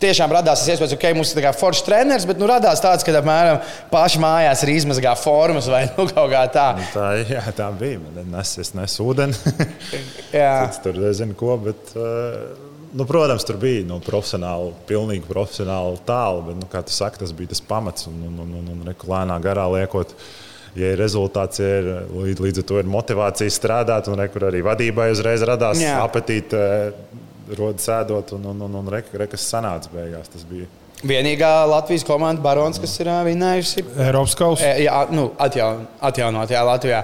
[0.04, 3.16] tiešām radās tas iespējas, ka okay, mums ir foršs treneris, bet nu, radās tāds, ka
[3.20, 6.68] apmēram paši mājās ir izmazgā formas vai nu, kaut kā tā.
[6.96, 8.02] Tā, jā, tā bija.
[8.04, 9.38] Man nes, es nesu ūdeni.
[10.34, 11.58] Cits tur nezinu, ko.
[11.70, 12.63] Bet, eh,
[12.94, 16.46] nu, protams, tur bija nu, profesionāli, pilnīgi profesionāli tālu.
[16.50, 18.08] Bet, nu, kā tu saki, tas bija tas pamats.
[18.12, 20.14] Un, un, un, un, un reku lēnā garā liekot,
[20.80, 24.64] ja ir rezultāts, ja ir, līdz, līdz ar to ir motivācija strādāt, un rekur arī
[24.66, 26.00] vadībai uzreiz radās Jā.
[26.06, 26.64] apetīte,
[27.58, 30.32] rodas ēdot, un, un, un, un reku, re, kas sanāca beigās.
[30.34, 30.70] Tas bija.
[31.04, 34.70] Vienīgā Latvijas komanda Barons, kas ir vinnējusi Eiropas kausa.
[34.70, 37.02] E, Jā, nu, atjaun, atjaunot, jā, Latvijā.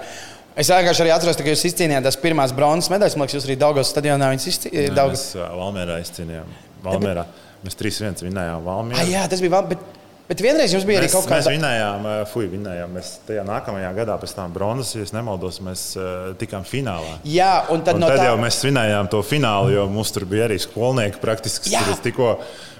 [0.59, 3.15] Es vienkārši arī atceros, ka jūs izcīnījāt tās pirmās bronzas medaļas.
[3.15, 4.97] Man liekas, jūs arī Daugos stadionā viņas izcīnījāt.
[4.97, 6.49] Mēs ā, Valmērā izcīnījām.
[6.83, 7.23] Valmērā.
[7.63, 8.99] Mēs 3-1 vinnējām Valmērā.
[9.05, 9.53] Ah, jā, tas bija.
[9.55, 9.85] val- Bet,
[10.29, 11.53] bet vienreiz jums bija arī Mēs, kaut mēs kāda.
[11.55, 12.95] vinējām, eh, fuj, vinējām.
[12.95, 17.17] Mēs tajā nākamajā gadā, pēc tam bronzas, ja nemaldos, mēs uh, tikām finālā.
[17.25, 18.29] Jā, un tad Un no tad tā.
[18.29, 21.73] jau mēs svinējām to finālu, jo mums tur bija arī skolnieki praktiski.
[21.73, 22.35] Es tikko,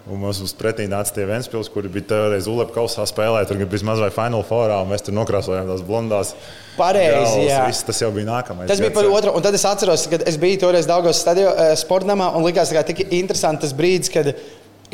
[0.10, 3.42] un mums uz pretī nāca tie Ventspils, kuri bija toreiz Ulepa kausā spēlē.
[3.50, 6.36] Tur bija maz vai Final Fourā, un mēs tur nokrāsojām tās blondās.
[6.78, 7.66] Pareizi, jā.
[7.68, 8.70] viss, tas jau bija nākamais.
[8.70, 12.30] Tas bija par otru, un tad es atceros, ka es biju toreiz Daugos stadionā, sportamā,
[12.38, 14.32] un likās, ka tik interesanti tas brīdis, kad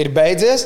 [0.01, 0.65] ir beidzies.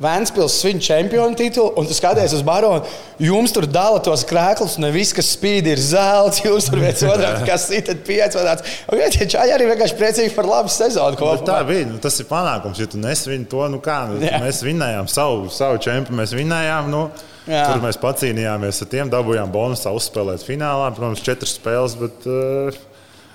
[0.00, 2.86] Vēnspils svin čempionu titulu, un tu skaties uz baronu.
[3.20, 6.40] Jums tur dala tos krēklus, un viss, kas spīd, ir zelts.
[6.40, 8.78] Jūs tur viens otrā kas sitat piecodāts.
[8.88, 11.20] Un ja tie čaļi arī vienkārši priecīgi par labu sezonu.
[11.44, 11.90] Tā bija.
[11.90, 12.80] Nu, tas ir panākums.
[12.80, 14.40] Ja tu nesvini to, nu kā nu, Jā.
[14.40, 16.88] mēs vinnējām savu, savu čempionu, mēs vinnējām.
[16.92, 17.06] Nu,
[17.44, 17.66] Jā.
[17.68, 20.94] tur mēs pacīnījāmies ar tiem, dabūjām bonusā uzspēlēt finālā.
[20.96, 22.00] Protams, četras spēles.
[22.00, 22.86] Bet, uh,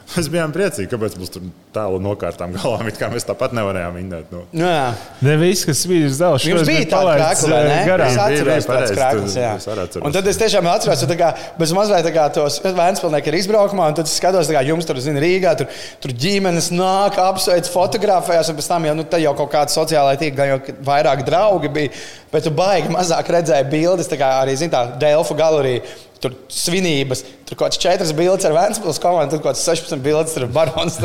[0.15, 2.85] Mēs bijām priecīgi, kāpēc mums tur tālu nokārtām galvām.
[2.91, 4.27] it kā Mēs tāpat nevarējām vinnēt.
[4.33, 4.43] Nu.
[4.53, 4.83] Nu, jā.
[5.25, 6.45] Ne viss, kas spīd, ir zelts.
[6.45, 7.79] Jums bija tāda krāsa, vai ne?
[7.89, 8.11] Garām.
[8.11, 9.51] Es Bija, bija, atceros krāsas, tu- jā.
[9.57, 10.05] es atceros.
[10.05, 13.39] Un tad es tiešām atceros, ka tā kā bez mazliet tā kā tos Vēnspilnieki ir
[13.41, 15.73] izbraukumā, un tad es skatos, tā kā jums tur, zina, Rīgā, tur,
[16.05, 20.35] tur ģimenes nāk, apsveic, fotografējas, un pēc tam jau, nu, jau kaut kāda sociālai tīkla,
[20.37, 21.93] gan jau vairāk draugi bija,
[22.31, 25.81] bet tu baigi mazāk redzēji bildes, tā kā arī, zina, tā Delfu galerija.
[26.25, 30.33] Tur svinības, tur kaut kāds četras bildes ar Vēnspils komandu, tur kaut kāds 16 bildes
[30.39, 30.97] ar Barons.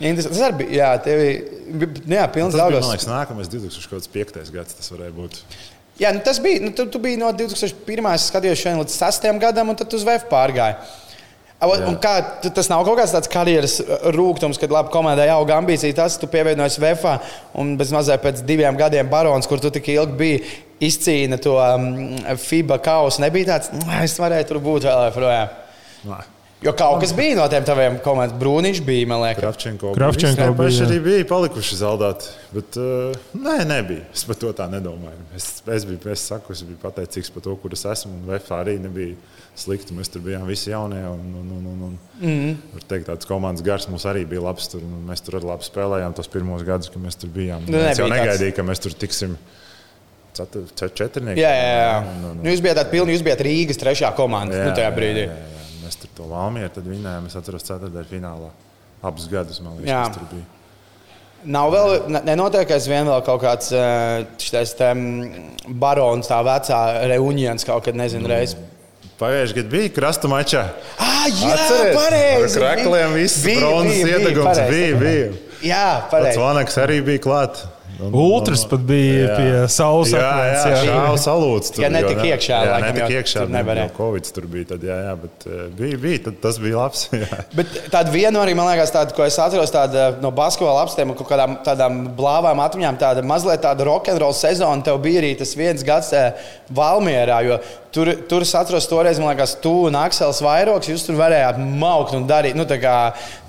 [0.00, 0.38] interesanti.
[0.38, 1.98] Tas arī bija, jā, tev bija,
[2.32, 2.86] pilns daudzos.
[2.86, 4.40] man liekas, nākamais 2005.
[4.54, 4.78] gads.
[4.78, 5.42] Tas varēja būt.
[6.00, 6.62] Jā, nu tas bija.
[6.64, 8.08] Nu, tu, tu biji no 2001.
[8.24, 9.28] skaties šodien līdz 6.
[9.42, 10.78] gadam, un tad uz VF pārgāji.
[12.00, 12.14] Kā,
[12.56, 13.76] tas nav kaut kāds tāds karjeras
[14.16, 15.92] rūkums, kad labi komandai auga ambīcija.
[15.98, 17.04] Tas tu pievienojies VF
[17.60, 20.42] un bez mazliet pēc diviem gadiem barons, kur tu tik ilgi biji,
[20.88, 23.20] izcīna to um, FIBA kausu.
[23.20, 26.39] Nebija tāds, "Nu, es varēju tur būt vēl joprojām.
[26.60, 28.36] Jo kaut kas bija no tiem taviem komandām.
[28.42, 29.40] Brūniņš bija, man liekas.
[29.40, 30.56] Kravčenko, Kravčenko bija.
[30.58, 30.88] Paši jā.
[30.90, 32.26] arī bija palikuši zeltāti.
[32.52, 34.02] Bet uh, nē, nebija.
[34.12, 35.22] Es par to tā nedomāju.
[35.38, 38.12] Es, es biju, es saku, es biju pateicīgs par to, kur es esmu.
[38.18, 39.16] Un VF arī nebija
[39.56, 39.96] slikti.
[39.96, 41.00] Mēs tur bijām visi jaunie.
[41.08, 42.52] Un, un, un, un, un, mm.
[42.74, 44.68] Var teikt, tāds komandas gars mums arī bija labs.
[44.74, 47.64] Tur, mēs tur arī labi spēlējām tos pirmos gadus, kad mēs tur bijām.
[47.72, 49.38] Nu, es jau nebija tāds- negaidīju, ka mēs tur tiksim.
[50.36, 51.40] cetur- ce- Četrnieki.
[51.40, 51.96] Jā, jā, jā.
[52.04, 54.92] Un, un, un, Nu, jūs bijat tādi pilni, jūs bijat Rīgas trešā komanda nu, tajā
[54.94, 55.24] brīdī.
[55.24, 55.56] Jā, jā, jā.
[55.90, 57.24] Mēs tur to Valmieru tad vinējām.
[57.26, 58.52] Es atceros, ceturtajā finālā.
[59.02, 60.02] Abus gadus man liekas, Jā.
[60.06, 60.44] tas tur bija.
[61.50, 66.78] Nav vēl, ne- nenotiek aizvien vēl kaut kāds eh, šis mm, barons, tā vecā
[67.10, 68.54] reunions kaut kad, nezinu, reiz.
[69.18, 70.62] Pagājušajā gadā bija krasta mačā.
[71.00, 71.96] Ah, jā, Atceries?
[71.96, 72.44] pareizi!
[72.44, 74.78] Ar krakliem viss Bija, bronzas bija, bija, iedegums pareizi.
[74.78, 75.00] bija.
[75.02, 75.26] bija.
[75.72, 76.38] Jā, pareizi.
[76.44, 77.64] Vanaks arī bija klāt.
[78.08, 79.34] Ultras pat bija Jā.
[79.36, 80.78] pie saules Jā, jā, akmens, jā.
[80.88, 81.72] šāva salūts.
[81.82, 83.34] Ja netika iekšā, jā, laikam netika jau iekšā.
[83.40, 83.90] tur Tur nevarēja.
[83.96, 87.04] Covid tur bija, tad, jā, jā, bet eh, bija, bija tad, tas bija labs.
[87.22, 87.40] jā.
[87.58, 91.28] Bet tāda viena arī, man liekas, tāda, ko es atceros tāda, no basketbola apstiem kaut
[91.28, 94.80] kādām tādām blāvām atmiņām, tāda mazliet tāda rokenrola sezona.
[94.86, 96.32] Tev bija arī tas viens gads eh,
[96.74, 97.60] Valmierā, jo
[97.94, 102.16] tur, tur es atceros toreiz, man liekas, tu un Aksels Vairoks, jūs tur varējāt maukt
[102.16, 102.58] un darīt.
[102.58, 102.96] Nu, tā, kā,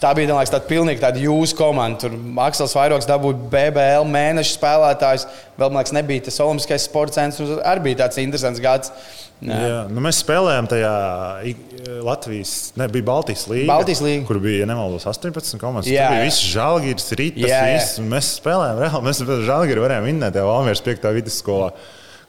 [0.02, 2.04] tā bija, liekas, tāda pilnīgi tāda jūsu komanda.
[2.06, 5.28] Tur Aksels Vairoks dabūja BBL mēneša spēlētājs.
[5.58, 7.60] Vēl, man liekas, nebija tas Olimpiskais sports centrs.
[7.62, 8.94] Arī bija tāds interesants gads.
[9.42, 9.58] Jā.
[9.58, 10.90] Jā, nu mēs spēlējām tajā
[12.06, 13.70] Latvijas, ne, bija Baltijas līnija.
[13.72, 14.28] Baltijas līga.
[14.28, 15.90] Kur bija, ja nemaldos, 18 komandas.
[15.90, 18.04] Jā, tur bija viss žēlgīrs, rītas, viss.
[18.06, 19.02] Mēs spēlējām reāli.
[19.08, 21.10] Mēs bez žēlgīra varējām vinnēt jau Valmieras 5.
[21.18, 21.72] vidusskolā.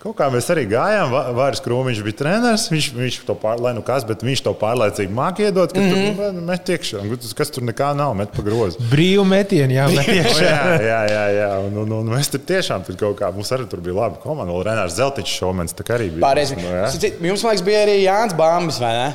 [0.02, 2.64] Kaut kā mēs arī gājām, Vāris Krūmiņš bija treneris.
[2.72, 5.92] Viņš, viņš to pār, lai nu kas, bet viņš to pārlaicīgi māki iedot, ka mm
[5.92, 6.16] -hmm.
[6.18, 7.04] tur nu, met iekšā.
[7.38, 8.82] Kas tur nekā nav, met pa grozu.
[8.90, 10.42] Brīvu metienu, jā, met Nu, iekšā.
[10.42, 11.48] jā, jā, jā, jā.
[11.68, 14.50] Un, un, un mēs tur tiešām tur kaut kā, mums arī tur bija labi komanda.
[14.50, 16.26] Vēl Renārs Zeltiņš šomens, tā kā arī bija.
[16.26, 16.50] Pārreiz.
[16.50, 16.90] Nu, jā.
[17.22, 19.08] Jums, man liekas, bija arī Jānis Bāmbis, vai ne?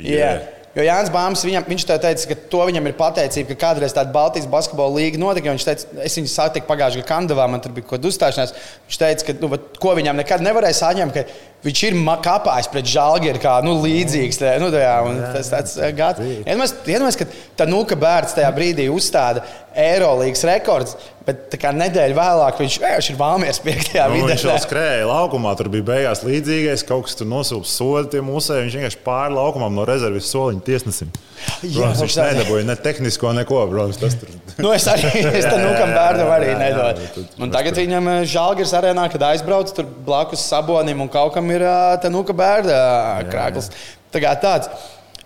[0.00, 0.32] Jā.
[0.76, 4.48] Jo Jānis Bāms, viņam, viņš teica, ka to viņam ir pateicība, ka kādreiz tāda Baltijas
[4.52, 5.54] basketbola līga notika.
[5.54, 8.52] Viņš teica, es viņu satiku pagājušajā gadā Kandavā, man tur bija kaut kāda uzstāšanās.
[8.84, 11.16] Viņš teica, ka nu, ko viņam nekad nevarēja saņemt,
[11.66, 14.38] viņš ir kāpājis pret žāģi, kā nu, līdzīgs.
[14.40, 14.94] Tā, nu, tajā,
[15.34, 16.22] tas tāds eh, gads.
[16.46, 17.28] Iedomājieties, ka
[17.62, 19.42] tā nuka bērns tajā brīdī uzstāda
[19.76, 20.94] Eirolandes rekords,
[21.26, 23.90] bet tā kā nedēļa vēlāk viņš, ej, viņš ir Vāmies 5.
[23.98, 24.28] Nu, vidē.
[24.30, 26.84] viņš jau skrēja laukumā, tur bija beigās līdzīgais.
[26.88, 28.62] Kaut kas tur nosūta sodi tiem musēm.
[28.64, 31.10] Viņš vienkārši pāri laukumam no rezerves soliņa tiesnesim.
[31.12, 33.58] Jā, Protams, viņš viņš tā- nedabūja ne tehnisko, neko.
[33.74, 34.32] Protams, tas tur
[34.64, 37.26] Nu, es arī es tam Jā, nukam jā, bērnam jā, arī jā, jā, nedodu.
[37.36, 41.55] jā, tagad viņam eh, Žalgiris arēnā, kad aizbrauc tur blakus sabonim un kaut kam ir
[41.64, 43.70] ā, tā nuka bērna krāklis.
[44.12, 44.68] Tā kā tāds.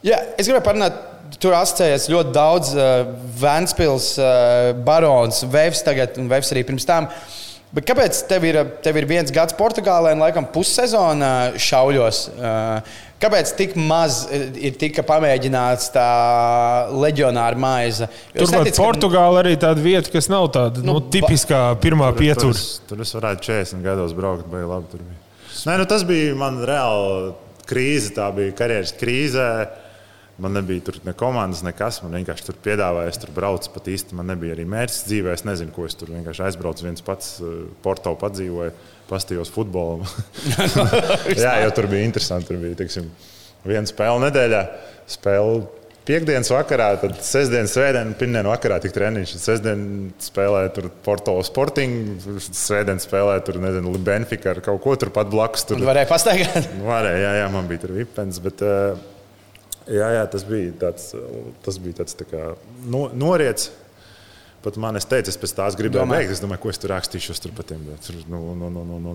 [0.07, 1.07] Jā, es gribēju parunāt.
[1.41, 7.07] Tur asociējas ļoti daudz uh, Vēnspils, uh, Barons, Vēvs tagad un Vēvs arī pirms tam.
[7.71, 12.25] Bet kāpēc tev ir, tev ir viens gads Portugālē un laikam pussezona šauļos?
[12.35, 16.05] Uh, Kāpēc tik maz ir tika pamēģināts tā
[16.89, 18.07] leģionāra maize?
[18.33, 22.55] Ka- Portugāla arī tāda vieta, kas nav tāda nu, Nu, tipiskā pirmā Tur pietura.
[22.57, 24.89] es, tur es varētu 40 gados braukt, bet labi.
[24.95, 25.19] Tur bija.
[25.69, 27.33] Nē, nu, tas bija man reāli
[27.69, 28.15] krīze.
[28.17, 29.47] Tā bija karjeras krīze.
[30.41, 31.99] Man nebija tur ne komandas, nekas.
[32.01, 34.17] Man vienkārši tur piedāvāja, es tur braucu pat īsti.
[34.17, 35.35] Man nebija arī mērķis dzīvē.
[35.37, 36.87] Es nezinu, ko es tur vienkārši aizbraucu.
[36.87, 38.73] viens pats eh, Porto padzīvoja,
[39.11, 40.09] pastījos futbolu.
[41.45, 42.49] Jā, jau tur bija interesanti.
[42.49, 43.11] Tur bija teiksim,
[43.69, 44.65] viena spēle nedēļā.
[45.11, 45.67] Spēle
[46.11, 49.35] piekdienas vakarā, tad sestdienas, svētdienas, pirmdienas vakarā tik treniņš.
[49.39, 55.31] Sestdienas spēlēja tur Porto Sporting, svētdienas spēlēja tur, nezinu, Benfica ar kaut ko tur pat
[55.31, 55.67] blakus.
[55.69, 56.71] Tur varēja pastaigāt.
[56.91, 58.99] Varēja, jā, jā, man bija tur vipens, bet uh,
[59.87, 61.13] jā, jā, tas bija tāds,
[61.67, 62.51] tas bija tāds tā kā
[62.91, 63.71] no, noriets.
[64.61, 66.27] Pat man es teicu, es pēc tās gribēju Domāju.
[66.27, 66.35] beigt.
[66.37, 67.87] Es domāju, ko es tur rakstīšu tur par tiem.
[68.05, 69.15] Tur, nu, nu, nu, nu, nu.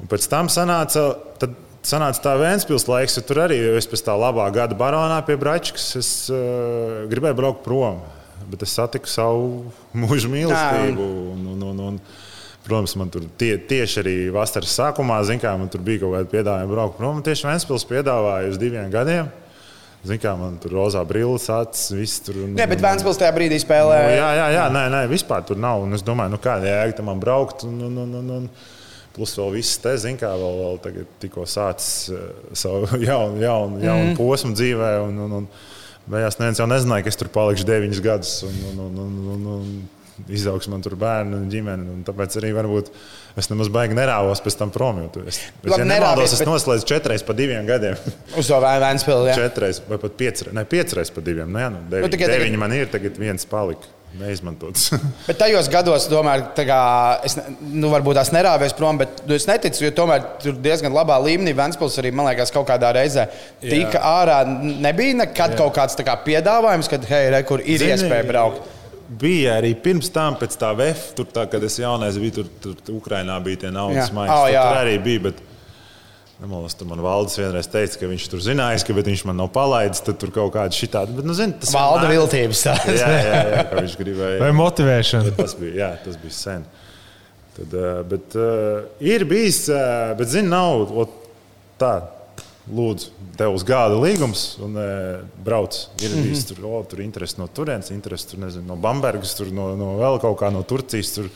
[0.00, 1.52] Un pēc tam sanāca, tad
[1.86, 5.88] sanāca tā Vēnspils laiks, jo tur arī es pēc tā labā gada baronā pie Bračkas
[6.00, 8.02] es uh, gribēju braukt prom.
[8.50, 9.46] Bet es satiku savu
[10.02, 11.08] mūža mīlestību.
[11.32, 11.98] Un, un, un, un,
[12.66, 16.74] protams, man tur tie, tieši arī vasaras sākumā, kā, man tur bija kaut kāda piedāvājuma
[16.74, 17.24] braukt prom.
[17.26, 19.32] Tieši Vēnspils piedāvāja uz diviem gadiem.
[20.06, 22.38] Zini, kā man tur rozā brilles, acis, viss tur.
[22.44, 23.96] Un, jā, bet Vēnspils tajā brīdī spēlē.
[24.04, 25.82] Nu, jā, jā, jā, nē, nē, vispār tur nav.
[25.86, 27.64] Un es domāju, nu kāda jēga tam braukt.
[27.66, 28.50] Un, un, un, un, un,
[29.16, 33.80] Plus vēl viss te, zin, kā vēl, vēl tagad tikko sācis uh, savu jaunu, jaunu,
[33.80, 34.16] jaunu mm.
[34.18, 34.92] posmu dzīvē.
[35.08, 35.50] Un, un, un,
[36.06, 38.34] Beigās neviens jau nezināja, ka es tur palikšu deviņus gadus.
[38.46, 39.70] Un, un, un, un, un, un,
[40.32, 41.88] izaugs man tur bērni un ģimene.
[41.92, 42.92] Un tāpēc arī varbūt
[43.40, 45.02] es nemaz baigi nerāvos pēc tam prom.
[45.02, 46.50] Es, es, Labi, ja nemaldos, es bet...
[46.52, 47.98] noslēdzu četreiz pa diviem gadiem.
[48.38, 49.42] Uz to vēlamies spēlēt.
[49.42, 51.50] Četreiz vai pat piecreiz, ne piecreiz pa diviem.
[51.50, 52.62] Nu, jā, nu, nu, tikai, deviņi tagad...
[52.62, 53.95] man ir, tagad viens palika.
[54.16, 54.90] Neizmantots.
[55.28, 56.78] bet tajos gados, tomēr, kā,
[57.26, 61.18] es nu, varbūt tās nerāvies prom, bet nu, es neticu, jo tomēr tur diezgan labā
[61.24, 63.26] līmenī Vēnspils arī, man liekas, kaut kādā reizē
[63.60, 64.14] tika Jā.
[64.22, 64.38] ārā.
[64.86, 65.60] Nebija nekad Jā.
[65.60, 68.72] kaut kāds kā, piedāvājums, kad, hei, re, kur ir Zini, iespēja braukt
[69.06, 72.96] bija arī pirms tam, pēc tā VF, tur, tā, kad es jaunais biju, tur, tur,
[72.96, 74.34] Ukrainā bija tie naudas maigi.
[74.34, 75.28] Oh, tur arī bija.
[75.28, 75.44] Bet...
[76.36, 80.02] Nemolas, tur man valdes vienreiz teica, ka viņš tur zinājis, ka viņš man nav palaidis.
[80.04, 82.64] Tad tur kaut kāda šī tāda, bet, nu, zini, tas valda viltības.
[82.68, 84.42] jā, jā, jā, ka viņš gribēja.
[84.42, 85.32] Vai motivēšana?
[85.38, 86.66] Tas bija, jā, tas bija sen.
[87.56, 87.78] Tad,
[88.10, 90.84] bet uh, ir bijis, uh, bet, zini, nav
[91.80, 91.94] tā
[92.66, 94.86] lūdzu, tev uz gada līgums un e,
[95.44, 95.76] brauc.
[96.00, 96.22] Ir mm -hmm.
[96.26, 99.94] bijis tur, oh, tur interesi no turienes, interesi tur, nezinu, no Bambergas, tur, no, no
[100.00, 101.12] vēl kaut kā no Turcijas.
[101.14, 101.28] Tur,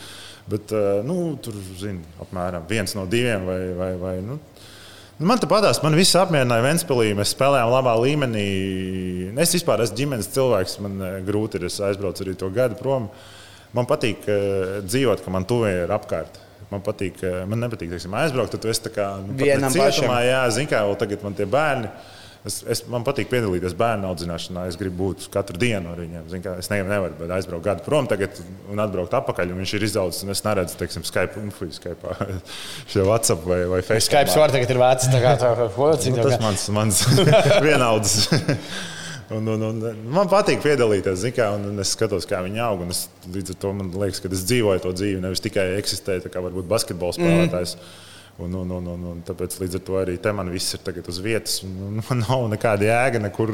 [0.47, 3.61] bet, e, nu, tur, zini, apmēram viens no diviem vai.
[3.75, 4.39] vai, vai nu,
[5.21, 7.11] Nu, man te padās, man viss apmierināja Vēnspēlī.
[7.19, 8.45] Mēs spēlējām labā līmenī.
[9.45, 11.67] Es vispār esmu ģimenes cilvēks, man e, grūti ir.
[11.69, 13.11] Es aizbraucu arī to gadu prom.
[13.77, 16.41] Man patīk uh, dzīvot, ka man tuvē ir apkārt.
[16.73, 20.11] Man patīk, man nepatīk teiksim, aizbraukt, tad tu esi kā nu, vienam pašam.
[20.25, 21.91] Jā, zini, kā vēl tagad man tie bērni.
[22.41, 24.63] Es, es, man patīk piedalīties bērnu audzināšanā.
[24.71, 26.29] Es gribu būt katru dienu ar viņiem.
[26.33, 29.53] Zin, es nevaru aizbraukt gadu prom un atbraukt atpakaļ.
[29.59, 32.15] Viņš ir izaudzis, un es neredzu, teiksim, Skype, un fuj, Skype,
[32.93, 34.09] šo WhatsApp vai, vai Facebook.
[34.09, 35.11] Skype var tagad ir vecs.
[35.13, 37.05] Tā kā tā, ko, nu, tas mans, mans
[37.69, 38.31] vienaudzis.
[39.31, 42.89] Un, un, un, man patīk piedalīties, kā, un, un es skatos, kā viņi aug.
[42.89, 46.41] Es, līdz ar to man liekas, ka es dzīvoju to dzīvi, nevis tikai eksistēju kā
[46.49, 47.77] varbūt basketbola spēlētājs.
[47.77, 48.10] Mm.
[48.41, 51.19] Un, un, un, un, un tāpēc līdz ar to arī te man viss ir uz
[51.21, 51.59] vietas.
[51.65, 53.53] Man nav nekāda jēga, nekur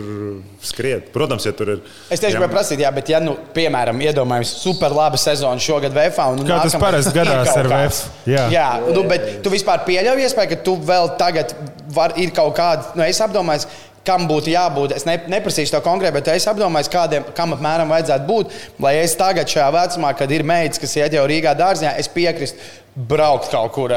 [0.63, 1.11] skriet.
[1.15, 1.81] Protams, ja tur ir.
[2.07, 6.29] Es tieši gribēju prasīt, jā, bet, ja, nu, piemēram, iedomājamies super labu sezonu šogad VFā.
[6.35, 8.03] Un, Kā tas parasti gadās ar VF?
[8.31, 11.57] Jā, jā nu, bet tu vispār pieļauj iespēju, ka tu vēl tagad
[11.97, 13.67] var, ir kaut kāda, nu, es apdomāju,
[14.07, 14.95] kam būtu jābūt.
[14.97, 18.57] Es ne, neprasīšu to konkrēti, bet es apdomāju, kādiem, kam apmēram vajadzētu būt.
[18.83, 22.73] Lai es tagad, šajā vecumā, kad ir meitas, kas iet jau Rīgā dārziņā, es piekrītu
[23.11, 23.95] braukt kaut kur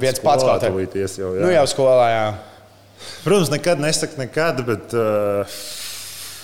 [0.00, 0.66] viens pats kaut.
[0.66, 2.28] Jau, nu, jau skolā, jā.
[3.22, 4.96] Protams, nekad nesaku nekad, bet.
[4.96, 5.58] Uh...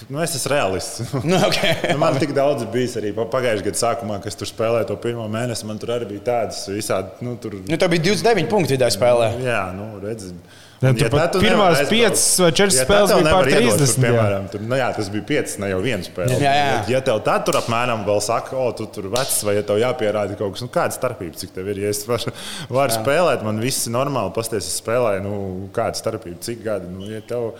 [0.08, 1.12] Nu, es esmu realists.
[1.28, 1.76] Nu, okay.
[1.92, 5.68] nu, man tik daudz bijis arī pagājušajā gadā, sākumā, kas tur spēlēja to pirmo mēnesi.
[5.68, 7.14] Man tur arī bija tādas visādi.
[7.24, 7.60] Nu, tur...
[7.62, 9.32] nu, bija 29 punkti vidēji spēlē.
[9.44, 10.58] Jā, nu, redziet.
[10.82, 13.82] Ja, ja pat pirmās piecas vai četras ja spēles bija pār 30.
[13.82, 16.38] Tur, piemēram, tur, nu, jā, tas bija piecas, ne jau viena spēle.
[16.42, 16.72] Jā, jā.
[16.90, 20.34] Ja tev tā tur apmēram vēl saka, o, tu tur vecs, vai ja tev jāpierāda
[20.40, 21.84] kaut kas, nu, kāda starpība, cik tev ir.
[21.84, 22.34] Ja es varu
[22.74, 25.36] var spēlēt, man viss ir normāli, pasties, es spēlēju, nu,
[25.76, 26.90] kāda starpība, cik gadi.
[26.90, 27.52] Nu, ja tev,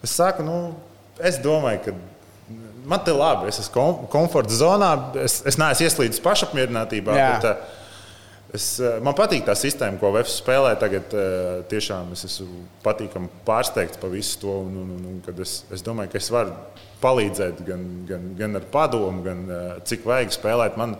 [0.00, 0.56] es saku, nu,
[1.28, 2.58] es domāju, ka
[2.88, 4.90] man te labi, es esmu komforta zonā,
[5.22, 7.14] es, es neesmu ieslīdis pašapmierinātībā.
[7.14, 7.78] Bet, uh,
[8.52, 10.74] Es, eh, man patīk tā sistēma, ko Vēfs spēlē.
[10.80, 14.58] Tagad eh, tiešām es esmu patīkami pārsteigts par visu to.
[14.66, 16.52] Un, un, un, un, es, es domāju, ka es varu
[17.02, 20.76] palīdzēt gan, gan, gan ar padomu, gan eh, cik vajag spēlēt.
[20.80, 20.98] Man,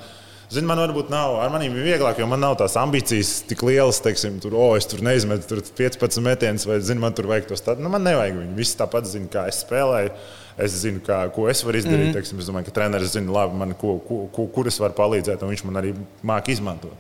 [0.53, 4.03] Zini, man varbūt nav, ar maniem ir vieglāk, jo man nav tās ambīcijas tik lielas,
[4.05, 7.65] teiksim, tur, oh, es tur neizmetu tur 15 metienus, vai, zini, man tur vajag tos
[7.65, 7.81] tādus.
[7.81, 8.53] Nu, man nevajag viņu.
[8.59, 10.13] Visi tāpat zina, kā es spēlēju.
[10.61, 12.03] Es zinu, kā, ko es varu izdarīt.
[12.03, 12.19] Mm -hmm.
[12.19, 15.41] teiksim, es domāju, ka treneris zina, labi, man, ko, ko, ko, kur es varu palīdzēt,
[15.41, 16.93] un viņš man arī māki izmantot.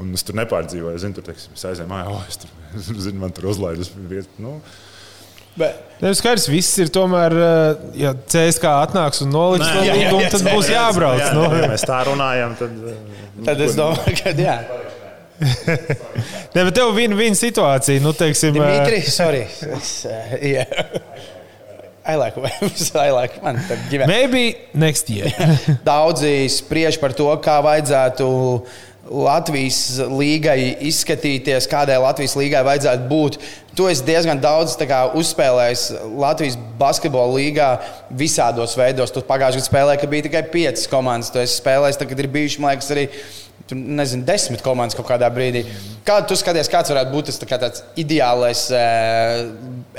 [0.00, 0.94] Un es tur nepārdzīvoju.
[0.96, 2.48] Es zinu, tur teiksim, es aizēju mājā, oh, es tur,
[3.04, 4.32] zinu, man tur uzlaidus vietu.
[4.38, 4.62] Nu,
[5.58, 10.44] Bet, ne, skaidrs, viss ir tomēr, eh, ja CSK atnāks un noliks to līgumu, tad
[10.46, 11.22] būs jābrauc.
[11.22, 11.48] Jā, no.
[11.58, 12.76] ja mēs tā runājam, tad.
[12.92, 13.00] Eh,
[13.48, 14.58] tad es domāju, ka jā.
[16.54, 18.56] ne, bet tev viena vien situācija, nu, teiksim.
[18.58, 19.44] Dimitri, sorry.
[19.76, 20.88] Es, uh, yeah.
[22.08, 22.36] I like.
[22.94, 23.60] I like man.
[23.90, 25.28] Maybe next year.
[25.84, 28.28] Daudzi spriež par to, kā vajadzētu
[29.08, 33.38] Latvijas līgai izskatīties, kādai Latvijas līgai vajadzētu būt.
[33.78, 35.84] Tu esi diezgan daudz kā, uzspēlējis
[36.18, 37.68] Latvijas basketbola līgā
[38.20, 39.14] visādos veidos.
[39.14, 41.32] Tu pagājušajā gadā spēlēji, ka bija tikai piecas komandas.
[41.32, 43.06] Tu esi spēlējis, tagad ir bijuši, man liekas, arī
[43.66, 45.64] tur, nezinu, desmit komandas kaut kādā brīdī.
[46.06, 49.42] Kādu tu skaties, kāds varētu būt tas tā tāds ideālais uh,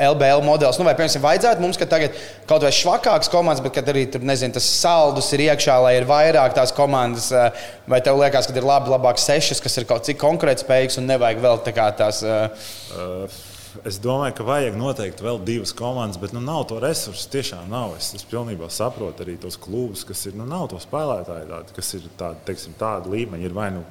[0.09, 0.79] LBL modelis?
[0.79, 2.15] Nu, vai, piemēram, vajadzētu mums, ka tagad
[2.49, 6.55] kaut vai švakākas komandas, bet arī tur, nezinu, tas saldus ir iekšā, lai ir vairāk
[6.57, 10.21] tās komandas, uh, vai tev liekas, ka ir labi, labāk sešas, kas ir kaut cik
[10.23, 12.23] konkurētspējīgas un nevajag vēl tā kā tās.
[12.25, 12.67] Uh,
[12.97, 13.45] uh
[13.85, 17.27] Es domāju, ka vajag noteikti vēl divas komandas, bet nu, nav to resursu.
[17.33, 17.93] Tiešām nav.
[17.99, 20.37] Es, es pilnībā saprotu arī tos klubus, kas ir.
[20.39, 23.45] Nu, nav to spēlētāju, tādi, kas ir tādi, teiksim, tādi līmeņi.
[23.45, 23.83] Ir vai nu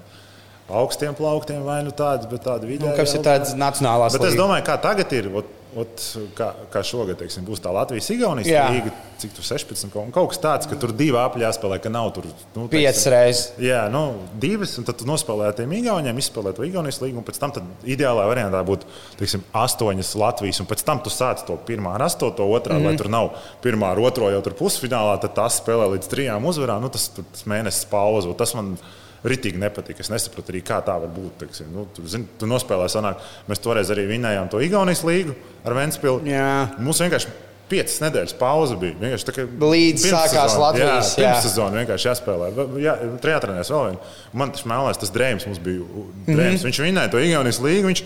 [0.69, 2.91] augstiem plauktiem, vai nu tādi, bet tādi vidēji.
[2.91, 4.35] Nu, kas ir tādas nacionālās lietas?
[4.35, 5.31] Es domāju, kā tagad ir.
[5.41, 6.02] Ot, Ot,
[6.37, 10.68] kā, kā šogad teiksim, būs tā Latvijas-Igaunijas līnija, cik tur 16 kaut, kaut kas tāds,
[10.70, 13.42] ka tur divi apļi jāspēlē, ka nav tur nu, piecas reizes.
[13.61, 14.02] Jā, nu,
[14.40, 17.52] divas, un tad tu nospēlē tiem Igauniem, izspēlē to Igaunijas līniju, un pēc tam
[17.85, 18.88] ideālā variantā būtu
[19.20, 22.88] teiksim, astoņas Latvijas, un pēc tam tu sāc to pirmā ar astoto, otrā, mm -hmm.
[22.88, 23.02] lai mhm.
[23.02, 23.31] tur nav
[23.64, 26.81] pirmā ar otro jau tur pusfinālā, tad tas spēlē līdz trijām uzvarām.
[26.81, 28.78] Nu, tas, tas mēnesis pauze, tas man
[29.26, 29.98] Ritīgi nepatīk.
[29.98, 31.40] Es nesaprotu arī, kā tā var būt.
[31.42, 31.72] Teiksim.
[31.74, 35.35] Nu, tu, zini, tu nospēlēji, sanāk, mēs toreiz arī vinējām to Igaunijas līgu
[35.66, 36.38] ar Vēnspili.
[36.78, 37.35] Mums vienkārši
[37.68, 38.96] piecas nedēļas pauze bija.
[39.00, 42.50] Vienkārši tā kā līdz sākās Latvijas jā, pirms sezona vienkārši jāspēlē.
[42.83, 44.14] Jā, trijā trenēs vēl vienu.
[44.40, 45.85] Man tas mēlēs, tas drēms mums bija.
[45.85, 46.33] Drēms.
[46.33, 46.64] Mm -hmm.
[46.68, 47.90] Viņš vinēja to Igaunijas līgu.
[47.90, 48.04] Viņš,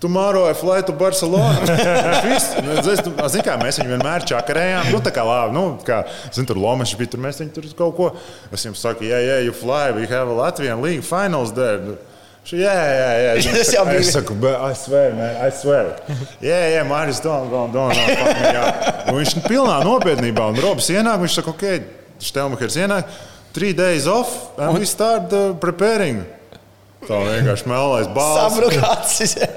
[0.00, 1.60] Tu māroji flaitu Barcelonā.
[3.30, 4.88] Zini, kā mēs viņu vienmēr čakarējām.
[4.94, 5.98] Nu, tā kā labi, nu, kā,
[6.32, 8.06] zin, tur Lomačs bija, tur mēs viņu tur kaut ko.
[8.48, 11.98] Es jums saku, yeah, yeah, you fly, we have a Latvian league finals there.
[12.48, 13.36] Jā, jā, jā.
[13.44, 14.00] Tas jau bija.
[14.00, 15.92] Es saku, I swear, man, I swear.
[16.40, 17.92] Jā, jā, Mārcis, don't, don't, don't.
[17.92, 20.48] don't viņš ir pilnā nopietnībā.
[20.54, 23.12] Un Robs ienāk, viņš saka, ok, Štelmakers ienāk,
[23.52, 26.24] three days off, and we start uh, preparing.
[27.00, 28.58] Tā vienkārši melnais balss.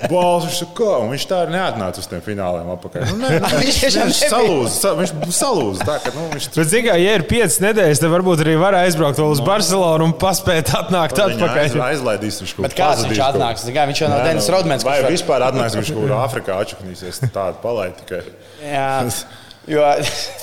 [0.07, 2.69] Balss, viņš, kā, viņš tā arī neatnāca uz tiem fināliem.
[2.69, 4.93] Nu, ne, nu, viņš viņš salūza.
[4.99, 5.87] Viņš salūza.
[5.89, 6.47] Tā, ka, nu, viņš...
[6.55, 9.49] Bet, zin, kā, ja ir piecas nedēļas, tad varbūt arī var aizbraukt vēl uz no.
[9.49, 11.61] Barcelonu un paspēt atnākt atpakaļ.
[11.65, 12.73] Aiz, aizlaidīs viņš kaut ko.
[12.79, 13.67] Kāds viņš atnāks?
[13.75, 14.87] Kā, viņš jau nav Denis Rodmans.
[14.87, 17.25] Vai vispār atnāks, viņš kaut kur Āfrikā atšaknīsies.
[17.27, 18.23] Tādu palaid tikai.
[19.69, 19.83] Jo,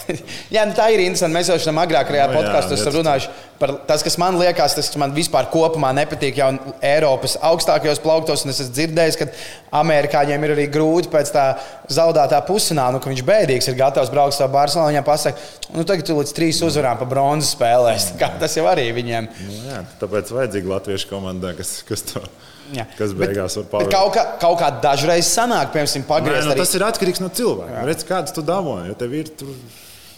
[0.54, 1.34] jā, nu tā ir interesanti.
[1.34, 4.96] Mēs jau šajā agrākajā no, podkāstā esam runājuši par tas, kas man liekas, tas, kas
[5.00, 6.48] man vispār kopumā nepatīk jau
[6.80, 8.46] Eiropas augstākajos plauktos.
[8.48, 9.28] Es esmu dzirdējis, ka
[9.82, 11.44] amerikāņiem ir arī grūti pēc tā
[11.92, 14.94] zaudētā pusfināla, nu, ka viņš bēdīgs ir gatavs braukt uz Barcelonu.
[14.94, 18.14] Viņam pasaka, nu tagad tu līdz trīs uzvarām pa bronzas spēlēs.
[18.40, 19.28] Tas jau arī viņiem.
[19.44, 22.24] Nu, jā, tāpēc vajadzīga latviešu komanda, kas, kas to
[22.74, 22.86] Jā.
[22.98, 23.92] Kas beigās var paveikt?
[23.94, 26.46] Kaut, kā, kaut kā dažreiz sanāk, piemēram, pagriezt.
[26.46, 27.84] Nē, nu, tas ir atkarīgs no cilvēka.
[27.88, 29.54] Redz, kāds tu dabū, ja tev ir tur.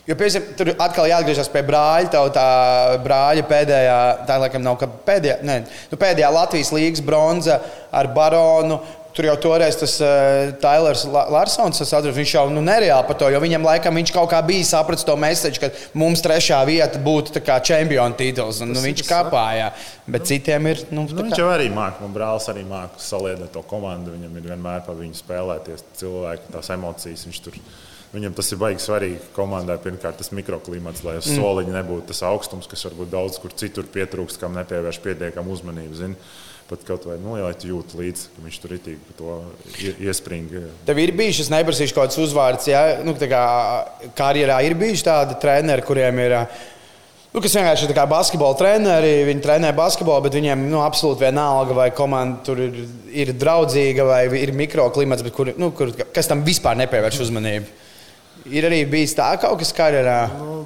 [0.02, 2.10] Jo, piemēram, tur atkal jāatgriežas pie brāļa.
[2.12, 2.46] Tā, tā
[3.04, 5.60] brāļa pēdējā, tā laikam nav pēdējā, ne,
[5.92, 7.60] nu, pēdējā Latvijas līnijas bronza
[7.94, 8.80] ar baronu.
[9.12, 13.28] Tur jau toreiz tas uh, Tailers Larsons, tas atrod, viņš jau nu, nereāli par to,
[13.28, 15.68] jo viņam laikam viņš kaut kā bija sapratis to mēsēju, ka
[16.00, 18.62] mums trešā vieta būtu čempionu tituls.
[18.64, 19.68] Un, nu, viņš kāpāja,
[20.08, 20.80] bet citiem ir.
[20.88, 24.14] Nu, nu, viņš jau arī māca, man brālis arī māca saliedēt to komandu.
[24.16, 27.26] Viņam ir vienmēr par viņu spēlēties, cilvēki, tās emocijas.
[27.44, 27.58] Tur,
[28.14, 29.76] viņam tas ir baigi svarīgi komandai.
[29.82, 31.42] Pirmkārt, tas mikroklimats, lai uz mm.
[31.42, 36.00] soliņa nebūtu tas augstums, kas varbūt daudz kur citur pietrūkst, kam nepievērš pietiekamu uzmanību.
[36.00, 36.16] Zin
[36.72, 39.38] pat kaut vai nu, lai jūtu līdzi, ka viņš tur itīgi par to
[40.08, 40.52] iespring.
[40.88, 43.42] Tev ir bijuši, es neprasīšu kaut kāds uzvārds, ja nu, kā
[44.18, 46.36] karjerā ir bijuši tādi treneri, kuriem ir.
[47.32, 51.88] Nu, kas vienkārši ir basketbola treneri, viņi trenē basketbolu, bet viņiem nu, absolūti vienalga, vai
[51.96, 57.22] komanda tur ir, ir draudzīga, vai ir mikroklimats, kur, nu, kur, kas tam vispār nepievērš
[57.24, 57.72] uzmanību.
[58.52, 60.18] Ir arī bijis tā kaut kas karjerā.
[60.36, 60.60] Nu,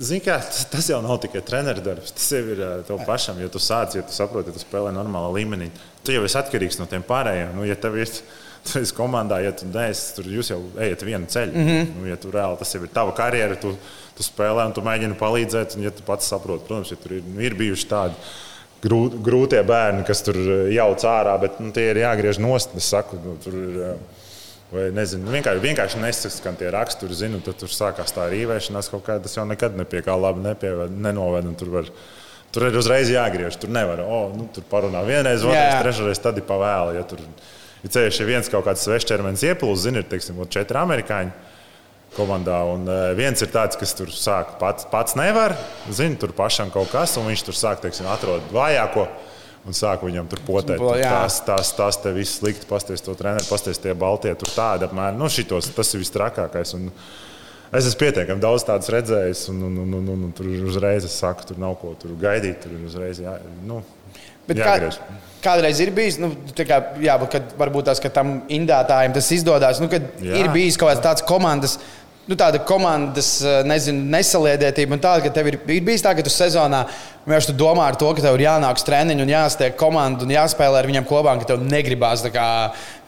[0.00, 0.38] Zini, kā,
[0.72, 2.14] tas jau nav tikai treneru darbs.
[2.16, 5.32] Tas jau ir tev pašam, ja tu sāc, ja tu saproti, ja tu spēlē normālā
[5.36, 5.68] līmenī.
[6.06, 7.52] Tu jau esi atkarīgs no tiem pārējiem.
[7.56, 11.52] Nu, ja tev ir esi komandā, ja tu neesi tur, jūs jau ejat vienu ceļu.
[11.52, 11.92] Mm -hmm.
[11.98, 13.74] nu, ja tu reāli tas jau ir tava karjera, tu,
[14.16, 15.76] tu spēlē un tu mēģini palīdzēt.
[15.76, 18.14] Un, ja tu pats saproti, protams, ja tur ir, nu, ir bijuši tādi
[18.82, 20.36] grūtie bērni, kas tur
[20.72, 22.74] jauc ārā, bet nu, tie ir jāgriež nost.
[22.76, 23.96] Es saku, nu, tur ir
[24.72, 29.26] Vai nezinu, vienkārši, vienkārši nesaskan tie raksturi, zinu, tad tur sākās tā rīvēšanās kaut kāda.
[29.26, 31.50] Tas jau nekad nepie kā labi nepieved, nenoved.
[31.60, 31.90] Tur, var,
[32.54, 33.58] tur ir uzreiz jāgriež.
[33.60, 36.96] Tur nevar, oh, nu, tur parunā vienreiz, otrais, trešreiz, tad ir pavēli.
[36.96, 41.36] Ja tur ir ceļš, ja viens kaut kāds svešķermenis ieplūst, zini, ir teiksim, četri amerikāņi
[42.16, 42.62] komandā.
[42.72, 45.52] Un uh, viens ir tāds, kas tur sāk pats, pats nevar,
[45.92, 49.04] zina, tur pašam kaut kas, un viņš tur sāk, teiksim, atrod vājāko
[49.66, 50.80] un sāku viņam tur potēt.
[51.02, 55.20] Tās, tās, tās te viss slikti, pasties to treneru, pasties tie baltie, tur tādi apmēram.
[55.20, 56.76] Nu, šitos, tas ir viss trakākais.
[56.78, 56.90] Un,
[57.72, 61.14] Es esmu pietiekami daudz tādas redzējis, un, un, un, un, un, un tur uzreiz es
[61.16, 62.58] saku, tur nav ko tur gaidīt.
[62.66, 63.78] Tur uzreiz jā, nu,
[64.42, 64.74] Bet kā,
[65.42, 69.78] kādreiz ir bijis, nu, tā kā, jā, kad, varbūt tas, ka tam indētājiem tas izdodas,
[69.82, 70.32] nu, kad jā.
[70.32, 70.40] Jā.
[70.42, 71.78] ir bijis kaut kāds tāds komandas.
[72.30, 76.22] Nu, tāda komandas eh, nezinu, nesaliedētība, un tāda, ka tev ir, ir bijis tā, ka
[76.22, 76.84] tu sezonā
[77.24, 80.30] vienkārši tu domā ar to, ka tev ir jānāk uz treniņu, un jāstiek komanda un
[80.30, 82.44] jāspēlē ar viņiem kopā, ka tev negribās tā kā,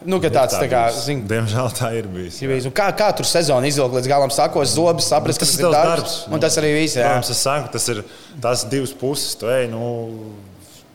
[0.03, 1.05] nu, ka tāds, tā kā, bijis.
[1.07, 2.41] zin, Diemžēl tā ir bijis.
[2.43, 2.67] ir bijis.
[2.75, 5.95] Kā, kā tur sezona izvilkt līdz galam, sakot, zobus, saprast, ka Tas tas ir darbs.
[5.95, 6.17] darbs.
[6.35, 6.99] Un tas arī viss.
[6.99, 8.03] Protams, es saku, tas ir
[8.43, 9.31] tās divas puses.
[9.39, 9.89] Tu ej, nu,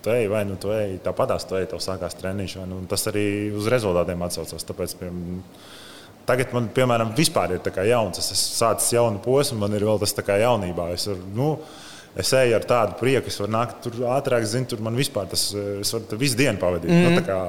[0.05, 2.59] tu ej, vai nu tu ej, tāpatās tu ej, tev sākās treniņš.
[2.61, 4.65] vai Nu, tas arī uz rezultātiem atsaucas.
[4.69, 5.45] Tāpēc, piemēram,
[6.29, 8.21] Tagad man, piemēram, vispār ir jauns.
[8.23, 10.91] Es esmu sācis jaunu posmu, man ir vēl tas tā kā jaunībā.
[10.95, 11.51] Es, varu, nu,
[12.21, 15.51] es eju ar tādu prieku, es varu nākt tur ātrāk, zinu, tur man vispār tas,
[15.55, 16.91] es varu visu dienu pavadīt.
[16.91, 17.41] Mm nu, kā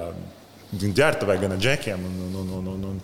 [0.81, 2.05] gan ģērbtuvē, gan ar džekiem.
[2.07, 3.01] Un, un, un, un, un,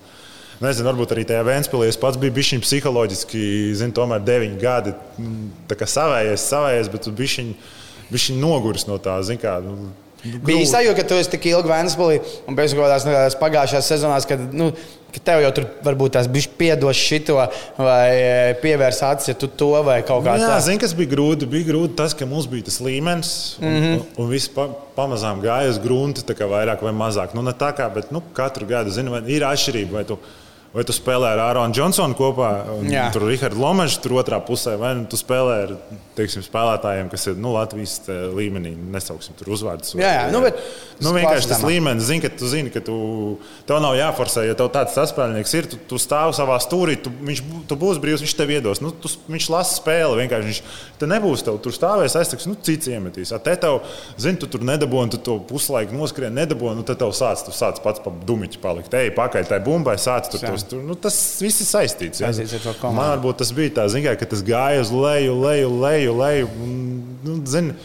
[0.57, 3.41] Nezinu, varbūt arī tajā Vēnspīlī es pats biju bijis psiholoģiski,
[3.77, 4.93] zinu, tomēr deviņi gadi.
[5.21, 9.59] mm, savējies, savējies, bet tu biji noguris no tā, zinu, kā.
[9.61, 9.91] Nu,
[10.45, 14.27] Bija sajūta, ka tu esi tik ilgi Vēnspīlī un pēc kaut kādās nu, pagājušās sezonās,
[14.29, 14.69] kad, nu,
[15.13, 17.37] ka tev jau tur varbūt tās bija piedos šito
[17.79, 20.65] vai e, pievērs acis, ja tu to vai kaut kā Nu Jā, tādu.
[20.69, 21.49] zinu, kas bija grūti.
[21.49, 24.01] Bija grūti tas, ka mums bija tas līmenis, un, mm -hmm.
[24.01, 24.67] un, un viss pa,
[24.97, 25.79] pamazām gāja uz
[26.37, 27.33] kā vairāk vai mazāk.
[27.33, 30.05] Nu, ne tā kā, bet nu, katru gadu zinu, vai ir atšķirība.
[30.75, 33.07] Vai tu, spēlē ar Āronu Džonsonu kopā, un Jā.
[33.15, 35.73] tur ir Rahards Lomačs, tur otrā pusē, vai nu tu spēlē ar
[36.17, 39.93] teiksim, spēlētājiem, kas ir nu, Latvijas te līmenī, nesauksim tur uzvārdus.
[39.97, 40.57] Jā, jā, nu, bet
[41.03, 42.97] nu, vienkārši tas līmenis, zini, ka tu zini, ka tu,
[43.69, 44.47] tev nav jāforsē.
[44.47, 48.23] Ja tev tāds saspēlnieks ir, tu, tu stāv savā stūrī, tu, viņš tu būs brīvs,
[48.25, 48.81] viņš tev iedos.
[48.83, 50.23] Nu, tu, viņš lasa spēli.
[50.23, 50.61] Vienkārši viņš
[51.01, 53.33] te nebūs tev tur stāvēs, aiztiks, nu, cits iemetīs.
[53.35, 53.83] A te tev,
[54.17, 57.81] zini, tu tur nedabūji, tu to puslaiku noskrien, nedabūji, nu, tad tev sāc, tu sāc
[57.85, 58.97] pats pa dumiķi palikt.
[58.97, 60.56] Ej, pakaļ tai bumbai, sāc tur, Jā.
[60.57, 60.81] Tos, tur.
[60.85, 62.21] Nu, tas viss ir saistīts.
[62.23, 62.31] jā.
[62.33, 62.79] Saistīts ar.
[62.89, 66.49] Man varbūt tas bija tā, zini, kā, ka tas gāja uz leju, leju, leju, leju.
[67.27, 67.75] Nu, zini,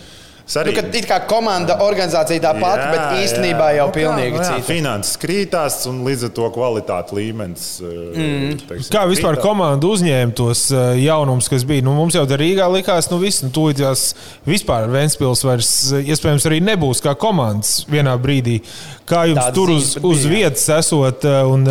[0.46, 4.36] es arī- Nu, kad it kā komanda, organizācija tā pati, bet īstenībā jau Nu pilnīgi
[4.36, 4.66] nu jā, cita.
[4.68, 7.66] Finanses krītās un līdz ar to kvalitāte līmenis.
[7.82, 8.58] Mm.
[8.68, 9.42] Teiksim, Kā vispār krītās.
[9.42, 11.82] komanda uzņēma tos uh, jaunumus, kas bija?
[11.82, 14.14] Nu, mums jau Rīgā likās, nu viss, nu tūlītās
[14.46, 18.62] vispār Vēnspils vairs uh, iespējams arī nebūs kā komandas vienā brīdī.
[19.06, 20.30] Kā jums Tādas tur uz, uz jā.
[20.30, 21.66] vietas esot un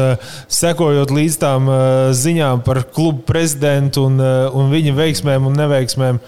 [0.52, 1.68] sekojot līdz tām
[2.14, 6.20] ziņām par klubu prezidentu un, un viņa veiksmēm un neveiksmēm?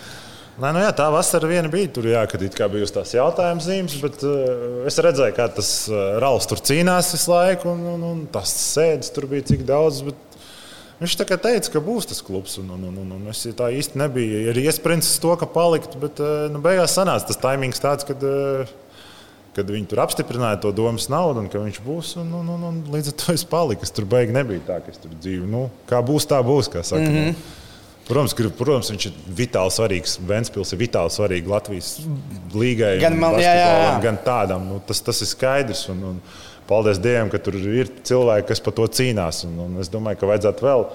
[0.54, 1.90] Nē, nu jā, tā vasara viena bija.
[1.96, 2.22] Tur jā,
[2.70, 7.32] bija tās jautājuma zīmes, bet uh, es redzēju, kā tas uh, Rāls tur cīnās visu
[7.32, 10.04] laiku, un, un, un tas sēdes tur bija cik daudz.
[10.06, 10.38] Bet...
[11.00, 12.60] Viņš tā kā teica, ka būs tas klubs.
[12.62, 14.44] Un, un, un, un, un es tā īsti nebiju.
[14.52, 14.62] Ir
[15.24, 18.70] to, ka palikt, bet uh, nu, beigās sanāca tas taimings tāds, kad, uh,
[19.58, 22.14] kad viņi tur apstiprināja to domas naudu un ka viņš būs.
[22.22, 23.90] Un, un, un, un līdz ar to es paliku.
[23.90, 25.50] Es tur beigās nebija tā, ka es tur dzīvoju.
[25.50, 26.70] Nu, kā būs, tā būs.
[26.70, 27.62] Kā saka, mm -hmm.
[28.08, 30.18] Protams, ka, protams, viņš ir vitāli svarīgs.
[30.28, 31.92] Vēnspils ir vitāli svarīgs Latvijas
[32.54, 34.02] līgai, Gan man- un jā, jā, jā.
[34.04, 34.66] gan tādam.
[34.68, 35.86] Nu, tas, tas ir skaidrs.
[35.94, 36.18] Un, un,
[36.68, 39.46] paldies Dievam, ka tur ir cilvēki, kas par to cīnās.
[39.48, 40.86] Un, un es domāju, ka vajadzētu vēl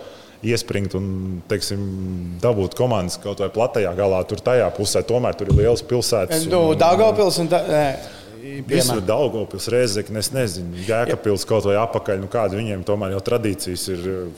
[0.52, 1.80] iespringt un teiksim,
[2.44, 5.02] dabūt komandas kaut vai platajā galā, tur tajā pusē.
[5.02, 6.44] Tomēr tur ir liels pilsētas.
[6.44, 7.64] un- Nu, un- Daugavpils un tā.
[7.68, 7.98] nē,
[8.68, 9.00] Visur.
[9.02, 12.20] Daugopils, Reizekne, es nezinu, Jēkabpils kaut vai apakaļ.
[12.20, 14.28] Nu, kāda viņiem tomēr jau tradīcijas ir.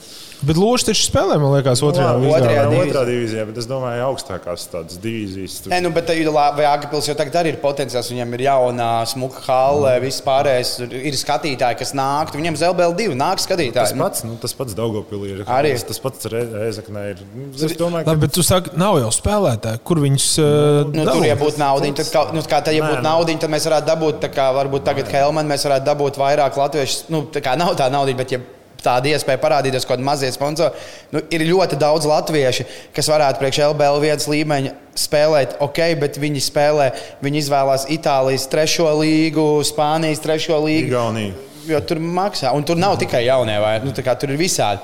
[0.41, 2.31] Bet Lūdzu, taču spēlē, man liekas, otrajā līgā.
[2.37, 2.91] otrajā otrā, divīzijā.
[2.91, 5.57] otrā divīzijā, bet es domāju, augstākās tādas divīzijas.
[5.61, 5.69] Tur.
[5.73, 8.09] Nē, nu, bet Jēkabils jau tagad arī ir potenciāls.
[8.11, 10.01] Viņam ir jauna, smuka hale, Mm.
[10.01, 10.71] viss pārējais.
[10.91, 12.33] Ir skatītāji, kas nāk.
[12.33, 13.95] Viņam ZLBL 2 nāk Tas skatītāji.
[13.95, 15.43] Nu, pats, nu, tas pats Daugopilī ir.
[15.45, 15.73] Arī.
[15.73, 17.17] Tas, tas pats Reizekne ir.
[17.35, 21.05] Nu, Es domāju, ka Labi, bet tu saki, nav jau spēlētāji, kur viņus uh, Nu,
[21.05, 23.03] tur, ja būtu nauda, tad, kā, nu, kā, tad, ja būtu nē.
[23.03, 27.09] nauda, tad mēs varētu dabūt, tā kā varbūt tagad Helmanu, mēs varētu dabūt vairāk latviešu.
[27.13, 28.39] Nu, tā kā nav tā nauda, bet ja
[28.83, 30.73] tāda iespēja parādīties kaut kādā mazie sponsori,
[31.13, 32.65] nu, ir ļoti daudz latviešu,
[32.95, 36.89] kas varētu priekš LBL vietas līmeņa spēlēt, ok, bet viņi spēlē,
[37.23, 40.91] viņi izvēlās Itālijas trešo līgu, Spānijas trešo līgu.
[40.91, 41.37] Igaunija.
[41.69, 44.81] Jo tur maksā, un tur nav tikai jaunie, vai nu, tur ir visādi.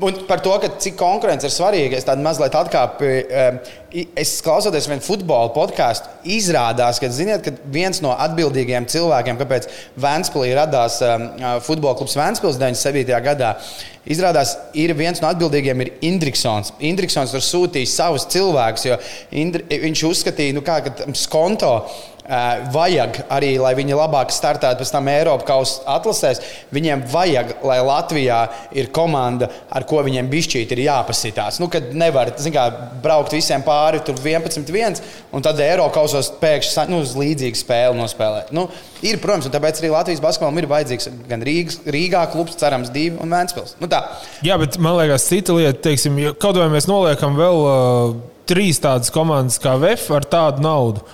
[0.00, 3.08] Un par to, cik konkurence ir svarīga, es tādu mazliet atkāpu.
[3.08, 9.68] eh, Es klausoties vienu futbola podkāstu, izrādās, ka, ziniet, ka viens no atbildīgajiem cilvēkiem, kāpēc
[10.02, 11.24] Vēnspīlī radās um,
[11.64, 13.08] futbola klubs Vēnspils 97.
[13.24, 13.54] gadā,
[14.04, 16.74] izrādās, ir viens no atbildīgajiem ir Indriksons.
[16.84, 18.98] Indriksons tur sūtīja savus cilvēkus, jo
[19.32, 21.72] Indri, viņš uzskatīja, nu, kā, ka skonto
[22.74, 26.40] vajag arī, lai viņi labāk startētu pēc tam Eiropas kausa atlasēs.
[26.74, 28.40] Viņiem vajag, lai Latvijā
[28.74, 31.60] ir komanda, ar ko viņiem bišķīt ir jāpasitās.
[31.62, 32.66] Nu, kad nevar kā,
[33.02, 35.00] braukt visiem pāri, tur 11-1,
[35.32, 38.52] un tad Eiropas kausos pēkšņi nu, uz līdzīgu spēli nospēlēt.
[38.56, 38.66] Nu,
[39.06, 43.20] ir, protams, un tāpēc arī Latvijas basketbolam ir vajadzīgs gan Rīgas, Rīgā klubs, cerams, divi
[43.22, 43.78] un Vēnspils.
[43.82, 44.02] Nu, tā.
[44.46, 47.66] Jā, bet man liekas, cita lieta, teiksim, kaut vai mēs noliekam vēl.
[47.66, 51.04] Uh trīs tādas komandas kā VF ar tādu naudu.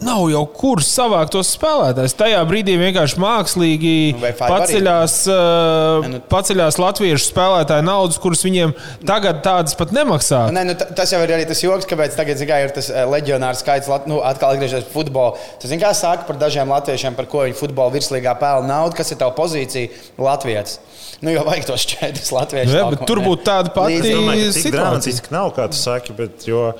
[0.00, 2.14] Nav jau kur savākt tos spēlētājus.
[2.16, 8.72] Tajā brīdī vienkārši mākslīgi nu, paceļās, uh, nu, paceļās latviešu spēlētāju naudas, kuras viņiem
[9.08, 10.46] tagad tādas pat nemaksā.
[10.56, 13.90] Nē, nu, tas jau ir arī tas joks, kāpēc tagad kā, ir tas leģionārs skaits,
[14.08, 15.34] nu, atkal atgriežoties pie futbola.
[15.60, 19.20] Tas kā saka par dažiem latviešiem, par ko viņi futbola virslīgā pelna naudu, kas ir
[19.20, 20.78] tava pozīcija Latvijas.
[21.20, 22.72] Nu, jau vajag tos četrus latviešu.
[22.72, 24.72] Jā, bet tur būtu tāda pati situācija.
[24.72, 26.70] Dramatiski nav, kā tu saki, bet jo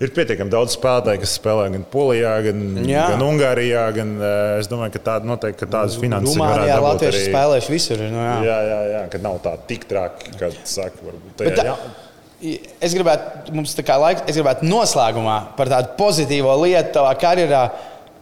[0.00, 3.06] ir pietiekami daudz spēlētāju, kas spēlē gan Polijā, gan, jā.
[3.14, 3.86] gan Ungārijā.
[3.96, 6.64] Gan, eh, es domāju, ka tāda noteikti ka tādas finanses ir.
[6.68, 7.24] Jā, Latvieši arī...
[7.32, 8.04] spēlējuši visur.
[8.12, 8.36] Nu, jā.
[8.48, 11.34] jā, jā, jā, ka nav tā tik traki, kad saka, varbūt.
[11.42, 12.60] Tajā, tā, jā.
[12.82, 17.66] Es gribētu, mums tā kā laiks, es gribētu noslēgumā par tādu pozitīvo lietu tavā karjerā.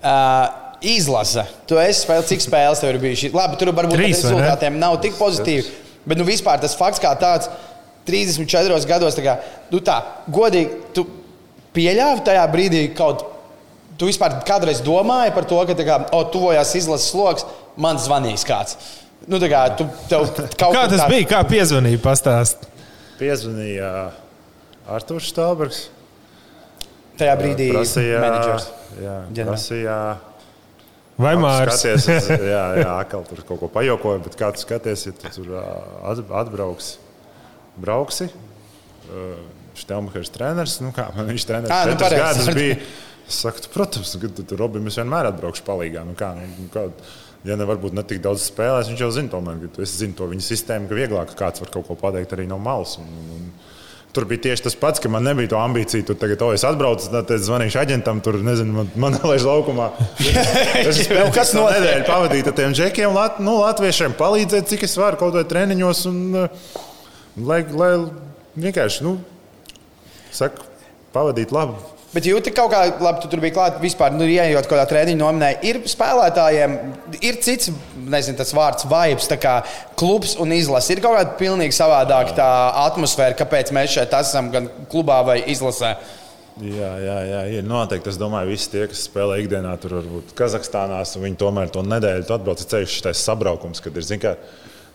[0.01, 1.45] Uh, Izlase.
[1.68, 3.35] Tu esi spēlējis, cik spēles tev ir bijušas.
[3.37, 5.66] Labi, tur varbūt Trīs, rezultātiem nav tik pozitīvi.
[6.09, 7.51] Bet nu, vispār tas fakts, kā tāds
[8.09, 9.35] 34 gados, tā kā,
[9.73, 9.99] nu, tā
[10.33, 11.05] godīgi, tu
[11.77, 13.37] pieļāvi tajā brīdī kaut ko.
[14.01, 17.45] Tu vispār kādreiz domāji par to, ka, kā, oh, tuvojās izlases sloks,
[17.77, 18.79] man zvanīs kāds.
[19.29, 19.85] Nu, kā, tu,
[20.62, 21.09] kā tas tā...
[21.11, 21.27] bija?
[21.29, 22.01] Kā piezvanīja?
[22.01, 22.64] Pastāst.
[23.21, 23.91] Piezvanīja
[24.89, 25.83] Arthurs Stalbergs.
[27.21, 28.25] Tajā brīdī prasīja,
[29.05, 30.01] jā, prasīja,
[31.21, 32.07] Vai Mārcis?
[32.55, 35.51] Jā, jā, atkal tur kaut ko pajokoju, bet kā tu skaties, ja tu tur
[36.41, 36.95] atbrauks,
[37.77, 38.31] brauksi.
[39.11, 40.76] Uh, Štelmachers treneris.
[40.85, 42.76] Nu, kā, viņš treneris à, nu, gadus bija.
[43.31, 46.03] Es saku, protams, ka tu, tu Robim es vienmēr atbraukšu palīgā.
[46.07, 46.89] Nu, kā, nu, kā,
[47.47, 50.26] ja ne varbūt ne tik daudz spēlēs, viņš jau zina, tomēr, ka es zinu to
[50.31, 52.99] viņa sistēmu, ka vieglāk kāds var kaut ko pateikt arī no malas.
[53.03, 53.53] Un, un,
[54.11, 56.03] Tur bija tieši tas pats, ka man nebija to ambīciju.
[56.09, 59.87] Tur tagad, oh, es atbraucu, tad es zvanīšu aģentam, tur nezinu, man, man laiž laukumā.
[60.81, 64.97] Es spēju kas no nedēļas pavadīt ar tiem džekiem, lat, nu, latviešiem, palīdzēt, cik es
[64.99, 66.03] varu kaut vai treniņos.
[66.11, 66.18] Un,
[67.47, 67.93] lai, lai
[68.59, 69.14] vienkārši, nu,
[70.35, 70.66] Saku,
[71.14, 71.78] pavadīt labu.
[72.11, 75.18] Bet jūti kaut kā, labi, tu tur biji klāts vispār, nu, ieejot kaut kādā treniņā,
[75.20, 75.59] nominēja.
[75.70, 76.72] Ir spēlētājiem,
[77.22, 77.70] ir cits,
[78.11, 79.61] nezinu, tas vārds, vibes, tā kā
[79.99, 80.91] klubs un izlase.
[80.97, 82.49] Ir kaut kāda pilnīgi savādāka tā
[82.89, 85.93] atmosfēra, kāpēc mēs šeit esam gan klubā vai izlasē.
[86.61, 88.11] Jā, jā, jā, ir noteikti.
[88.11, 92.66] Es domāju, visi tie, kas spēlē ikdienā, tur varbūt Kazahstānā, viņi tomēr to nedēļu atbrauc
[92.74, 94.35] ceļš, šis sabraukums, kad ir, zināms, ka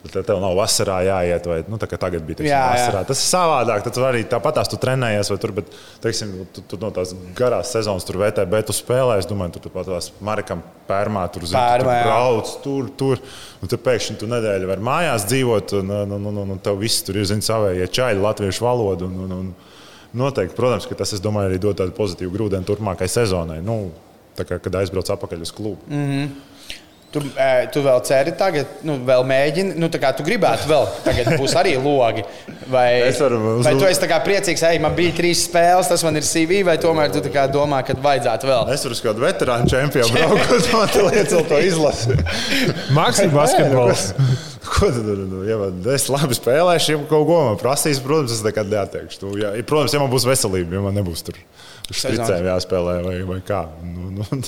[0.06, 3.01] Tad tev nav vasarā jāiet, vai nu, tagad bija teiksim, jā, vasarā.
[3.01, 3.08] Jā.
[3.10, 3.84] Tas ir savādāk.
[3.88, 5.72] Tad arī tāpatās tu trenējies, vai tur, bet,
[6.03, 9.18] teiksim, tu, tu no tās garās sezonas tur VTB tu spēlē.
[9.22, 13.24] Es domāju, tu pat tās Marikam pērmā tur, zin, Pērmā, tu tur brauc, tur, tur.
[13.66, 17.06] Un tad pēkšņi tu nedēļu var mājās dzīvot, un, un, un, un, un tev viss
[17.06, 19.10] tur ir, zin, savējie čaļi, latviešu valodu.
[19.10, 19.53] Un, un, un,
[20.16, 23.58] Noteikti, protams, ka tas, es domāju, arī dod tādu pozitīvu grūdienu turpmākajai sezonai.
[23.66, 23.89] Nu,
[24.38, 25.82] kā, kad aizbrauc atpakaļ uz klubu.
[25.89, 26.55] Mm -hmm.
[27.16, 27.22] Tu,
[27.72, 31.53] tu vēl ceri tagad, nu, vēl mēģini, nu, tā kā tu gribētu vēl, tagad būs
[31.55, 32.26] arī logi.
[32.68, 36.59] Vai, varu, vai tu esi priecīgs, ej, man bija trīs spēles, tas man ir CV,
[36.68, 37.22] vai tomēr tu
[37.53, 38.74] domā, ka vajadzētu vēl?
[38.74, 42.18] Es varu uz kādu veterānu čempionu braukt, man te liekas, to izlasi.
[42.97, 44.05] Mākslinieks basketbols.
[44.76, 45.61] Ko tu tur nu, ja
[45.93, 49.22] es labi spēlēšu, ja kaut ko man prasīs, protams, es nekad neatteikšu.
[49.22, 51.38] Tu, ja, protams, ja man būs veselība, ja man nebūs tur
[51.90, 53.62] uz spricēm jāspēlē vai, vai kā.
[53.84, 54.40] Nu, nu,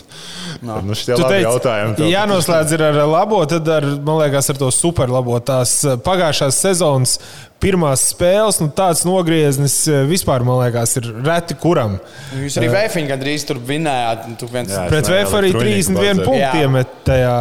[0.66, 0.78] no.
[0.86, 2.10] nu šitie labi teici, jautājumi.
[2.12, 5.38] Jānoslēdz ir ar labo, tad ar, man liekas, ar to super labo.
[5.44, 7.18] Tās eh, pagājušās sezonas
[7.62, 11.98] pirmās spēles, nu, tāds nogrieznis eh, vispār, man liekas, ir reti kuram.
[12.38, 14.32] Jūs arī Vēfiņu gandrīz tur vinējāt.
[14.42, 14.74] Tu viens...
[14.74, 17.38] Jā, Pret Vēfu arī 31 punktu iemet tajā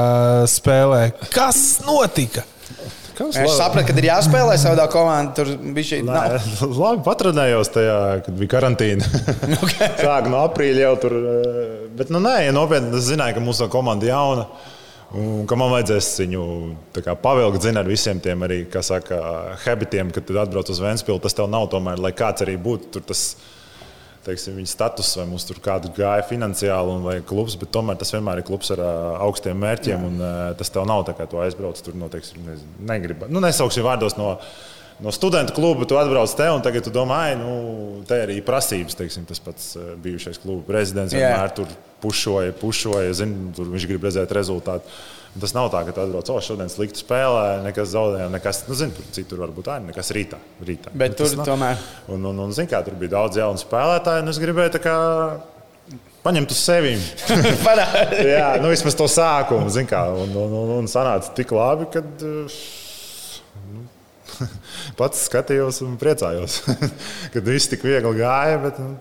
[0.57, 1.03] spēlē.
[1.35, 2.45] Kas notika?
[3.17, 5.33] Es sapratu, ka ir jāspēlē savā komandā.
[5.39, 6.41] Tur bija šī līnija.
[6.83, 9.09] Labi, patronējos tajā, kad bija karantīna.
[9.57, 9.89] Okay.
[10.05, 11.15] Sāk no aprīļa jau tur.
[11.17, 14.47] Eh, bet, nu, nē, ja nopietni, es zināju, ka mūsu komanda ir jauna.
[15.17, 16.45] Un ka man vajadzēs viņu
[16.99, 19.21] kā, pavilkt zin, ar visiem tiem arī, saka,
[19.63, 21.23] habitiem, kad atbrauc uz Vēnspilsnu.
[21.25, 23.07] Tas tev nav tomēr, lai kāds arī būtu tur.
[23.07, 23.29] Tas,
[24.27, 28.43] teiksim, viņa status, vai mums tur kāda gāja finansiāli, vai klubs, bet tomēr tas vienmēr
[28.43, 28.83] ir klubs ar
[29.27, 30.07] augstiem mērķiem.
[30.11, 33.31] Un, uh, tas tev nav tā, kā tu aizbrauc tur, no, teiksim, nezinu, negribu.
[33.33, 34.35] Nu, nesauksim vārdos no.
[34.97, 37.51] No studentu kluba tu atbrauc te, un tagad tu domā, nu,
[38.09, 38.97] te arī prasības.
[38.97, 44.33] Teiksim, tas pats bijušais kluba prezidents vienmēr tur pušoja, pušoja, zin, tur viņš grib redzēt
[44.33, 44.97] rezultātu.
[45.41, 48.95] Tas nav tā, ka tu atbrauc, oh, šodien slikti spēlē, nekas zaudējām, nekas, nu, zini,
[48.97, 50.39] tur citur varbūt tā, nekas rītā.
[50.65, 50.93] rītā.
[50.97, 51.49] Bet tur nav.
[51.49, 51.83] tomēr.
[52.15, 54.97] Un, un, un, zini, kā tur bija daudz jaunu spēlētāju, un es gribēju tā kā
[56.25, 56.95] paņemt uz sevi.
[58.37, 62.03] Jā, nu vismaz to sākumu, zin kā, un, un, un, un sanāca tik labi, ka
[62.07, 62.47] nu,
[64.99, 66.63] pats skatījos un priecājos,
[67.35, 68.95] kad viss tik viegli gāja, bet nu,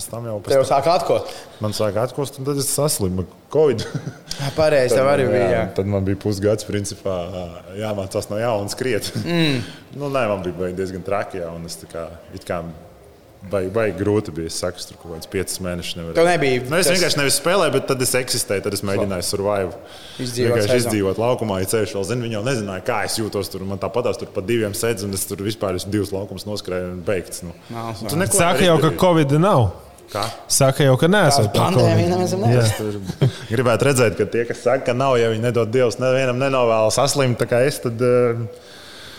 [0.00, 1.36] pēc tam jau pēc Tev sāk atkost.
[1.60, 3.84] man sāk atkost, un tad es saslimu Covid.
[4.58, 5.48] Pareizi, tev arī bija.
[5.52, 5.64] Jā.
[5.76, 7.16] Tad man bija pusgads, principā,
[7.78, 9.12] jāmācās no jauna skriet.
[9.22, 9.60] Mm.
[10.00, 12.62] nu, nē, man bija diezgan traki, jā, un es tā kā, it kā
[13.40, 14.50] Baigi, baigi grūti bija.
[14.52, 16.16] Es saku, tur kaut kāds piecus mēnešus nevarēju.
[16.18, 18.64] Tev nebija Nu, es tas- vienkārši nevis spēlēju, bet tad es eksistēju.
[18.66, 19.72] Tad es mēģināju survive.
[20.20, 20.82] Izdzīvot Vienkārši sezonu.
[20.82, 22.26] izdzīvot laukumā, ja ceļš vēl zina.
[22.26, 23.64] Viņi jau nezināja, kā es jūtos tur.
[23.64, 27.00] Man tāpatās tur pa diviem sēdz, un es tur vispār esmu divus laukumus noskrēju un
[27.00, 27.40] beigts.
[27.42, 27.56] Nu.
[27.70, 28.90] Nav, tu neko nevari jau, ka.
[29.00, 29.70] Covid nav.
[30.10, 30.24] Kā?
[30.50, 32.64] Saka jau, ka nesat par Pandēmija
[33.50, 37.38] Gribētu redzēt, ka tie, kas saka, ka nav, ja viņi nedod Dievs, nevienam nenovēl saslimt,
[37.38, 38.40] tā kā es, tad uh,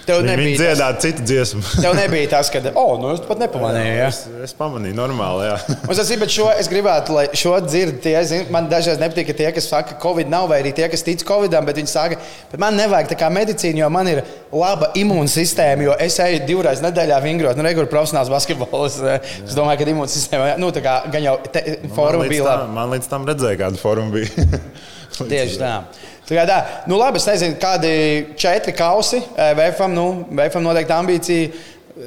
[0.05, 1.61] Tev viņi nebija, tas, dziedātu citu dziesmu.
[1.83, 3.91] tev nebija tas, ka, oh, nu, es pat nepamanīju.
[3.99, 4.07] Ja?
[4.09, 5.47] es, es pamanīju, normāli.
[5.49, 5.57] Jā.
[5.89, 9.37] Un es, bet šo, es gribētu, lai šo dzird tie, zin, man dažreiz nepatīk, ka
[9.37, 12.19] tie, kas saka, ka Covid nav, vai arī tie, kas tic Covidam, bet viņi saka,
[12.51, 16.81] bet man nevajag tā kā medicīna, jo man ir laba imūnsistēma, jo es eju divreiz
[16.83, 18.97] nedēļā vingrot, nu, regulāri profesionāls basketbols.
[19.21, 22.73] Es domāju, ka imūnsistēma, nu, tā kā gan jau te, forma man, līdz bija tam,
[22.79, 24.49] man līdz tam redzēja, kāda forma bija.
[25.31, 25.75] Tieši tā.
[25.85, 27.91] Tā kā tā, nu labi, es nezinu, kādi
[28.39, 31.51] četri kausi eh, VFam, nu, VFam noteikti ambīcija.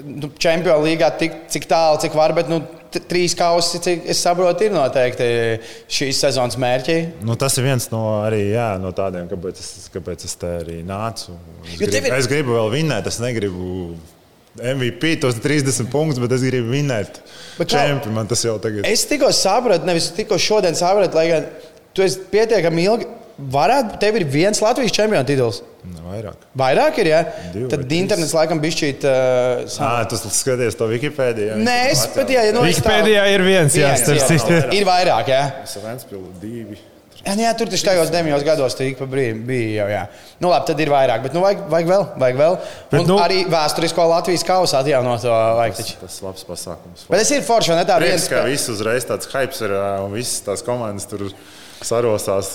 [0.05, 2.57] Nu, Čempionu līgā tik, cik tālu, cik var, bet nu,
[3.11, 5.27] trīs kausi, cik es saprotu, ir noteikti
[5.93, 6.97] šīs sezonas mērķi.
[7.27, 10.81] Nu, tas ir viens no, arī, jā, no tādiem, kāpēc es, kāpēc es te arī
[10.87, 11.35] nācu.
[11.67, 13.95] Es Jo gribu, ir- es gribu vēl vinnēt, es negribu
[14.55, 17.21] MVP tos 30 punktus, bet es gribu vinnēt.
[17.59, 18.91] Bet kā- Čempi, man tas jau tagad ir.
[18.93, 21.47] Es tikko sapratu, nevis tikko šodien sapratu, lai gan
[21.95, 23.07] tu esi pietiekami ilgi.
[23.39, 25.63] Varētu, tev ir viens Latvijas čempionu tituls.
[25.85, 26.45] Vairāk.
[26.57, 27.19] Vairāk ir, ja?
[27.53, 29.03] Divi Tad internets laikam bišķīt.
[29.05, 31.59] Uh, Ah, tu skaties to Wikipēdiju.
[31.61, 34.61] Nē, es pat, jā, nu, Wikipēdijā ir viens, jā, Viens, starp citu.
[34.79, 35.43] Ir vairāk, jā.
[35.67, 36.79] Es Vēnspilsē divi.
[37.25, 39.87] Jā, nu jā, tur taču tajos devīņos gados tā ik pa brīdim bija jau.
[39.95, 40.01] Jā.
[40.45, 42.03] Nu, labi, tad ir vairāk, bet nu, vajag, vajag vēl.
[42.21, 42.57] Vajag vēl.
[42.91, 45.23] Bet, Un nu- arī vēsturisko Latvijas kausu atjaunot.
[45.25, 45.79] to Vajag.
[46.05, 47.07] Tas ir labs pasākums.
[47.09, 49.73] bet es ir forši, vai ne tā viens, ka viss uzreiz tāds hypes ir
[50.05, 51.31] un visas tās komandas tur
[51.87, 52.55] sarosās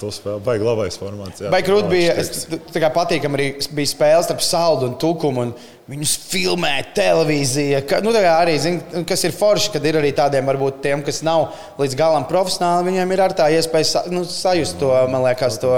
[0.00, 0.42] to spēli.
[0.44, 1.42] Baigi labais formāts.
[1.42, 1.50] jā.
[1.52, 5.54] Vai grūti bija, es, tā kā patīkami arī bija spēles starp saldu un tukumu, un
[5.88, 7.80] viņus filmē televīzija.
[7.88, 11.48] Ka, nu, arī, zin, kas ir forši, kad ir arī tādiem, varbūt tiem, kas nav
[11.80, 15.74] līdz galam profesionāli, viņiem ir ar tā iespēja sa, nu, sajust to, man liekas, to.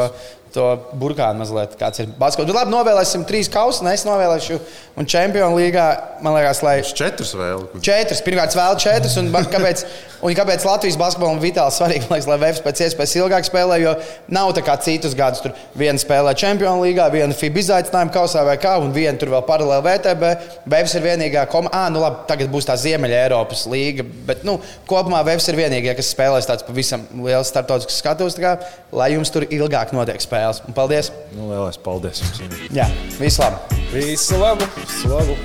[0.51, 0.67] To
[0.99, 2.49] burkānu mazliet, kāds ir basketbols.
[2.51, 4.57] Nu, Labi, novēlēsim trīs kausus, un es novēlēšu,
[4.99, 5.85] un Čempionu līgā,
[6.25, 7.69] man liekas, lai Četrus vēl.
[7.87, 9.15] Četras, pirmkārt, vēl četras.
[9.21, 9.85] Un, kāpēc,
[10.27, 13.79] un kāpēc Latvijas basketbolam vitāli svarīgi, liekas, lai Vēfs pēc iespējas ilgāk spēlē?
[13.79, 13.93] Jo
[14.35, 15.45] nav tā kā citus gadus.
[15.45, 19.47] Tur viena spēlē Čempionu līgā, viena FIBA izaicinājuma kausā vai kā, un viena tur vēl
[19.47, 20.35] paralēli VTB.
[20.75, 21.85] Vēfs ir vienīgā komanda.
[21.85, 24.03] Ah, nu labi, tagad būs tā Ziemeļa Eiropas līga.
[24.27, 24.59] Bet nu,
[24.91, 28.35] kopumā Vēfs ir vienīgā, kas spēlēs tāds pavisam liels startautisks skatus.
[28.35, 28.57] tā kā,
[28.91, 30.63] Lai jums tur ilgāk notiek spēles.
[30.67, 31.13] Un paldies!
[31.37, 32.41] Nu, lielais paldies jums.
[32.75, 32.89] Jā,
[33.21, 33.81] visu labi!
[33.93, 34.71] Visu labu!
[35.01, 35.37] Slavu!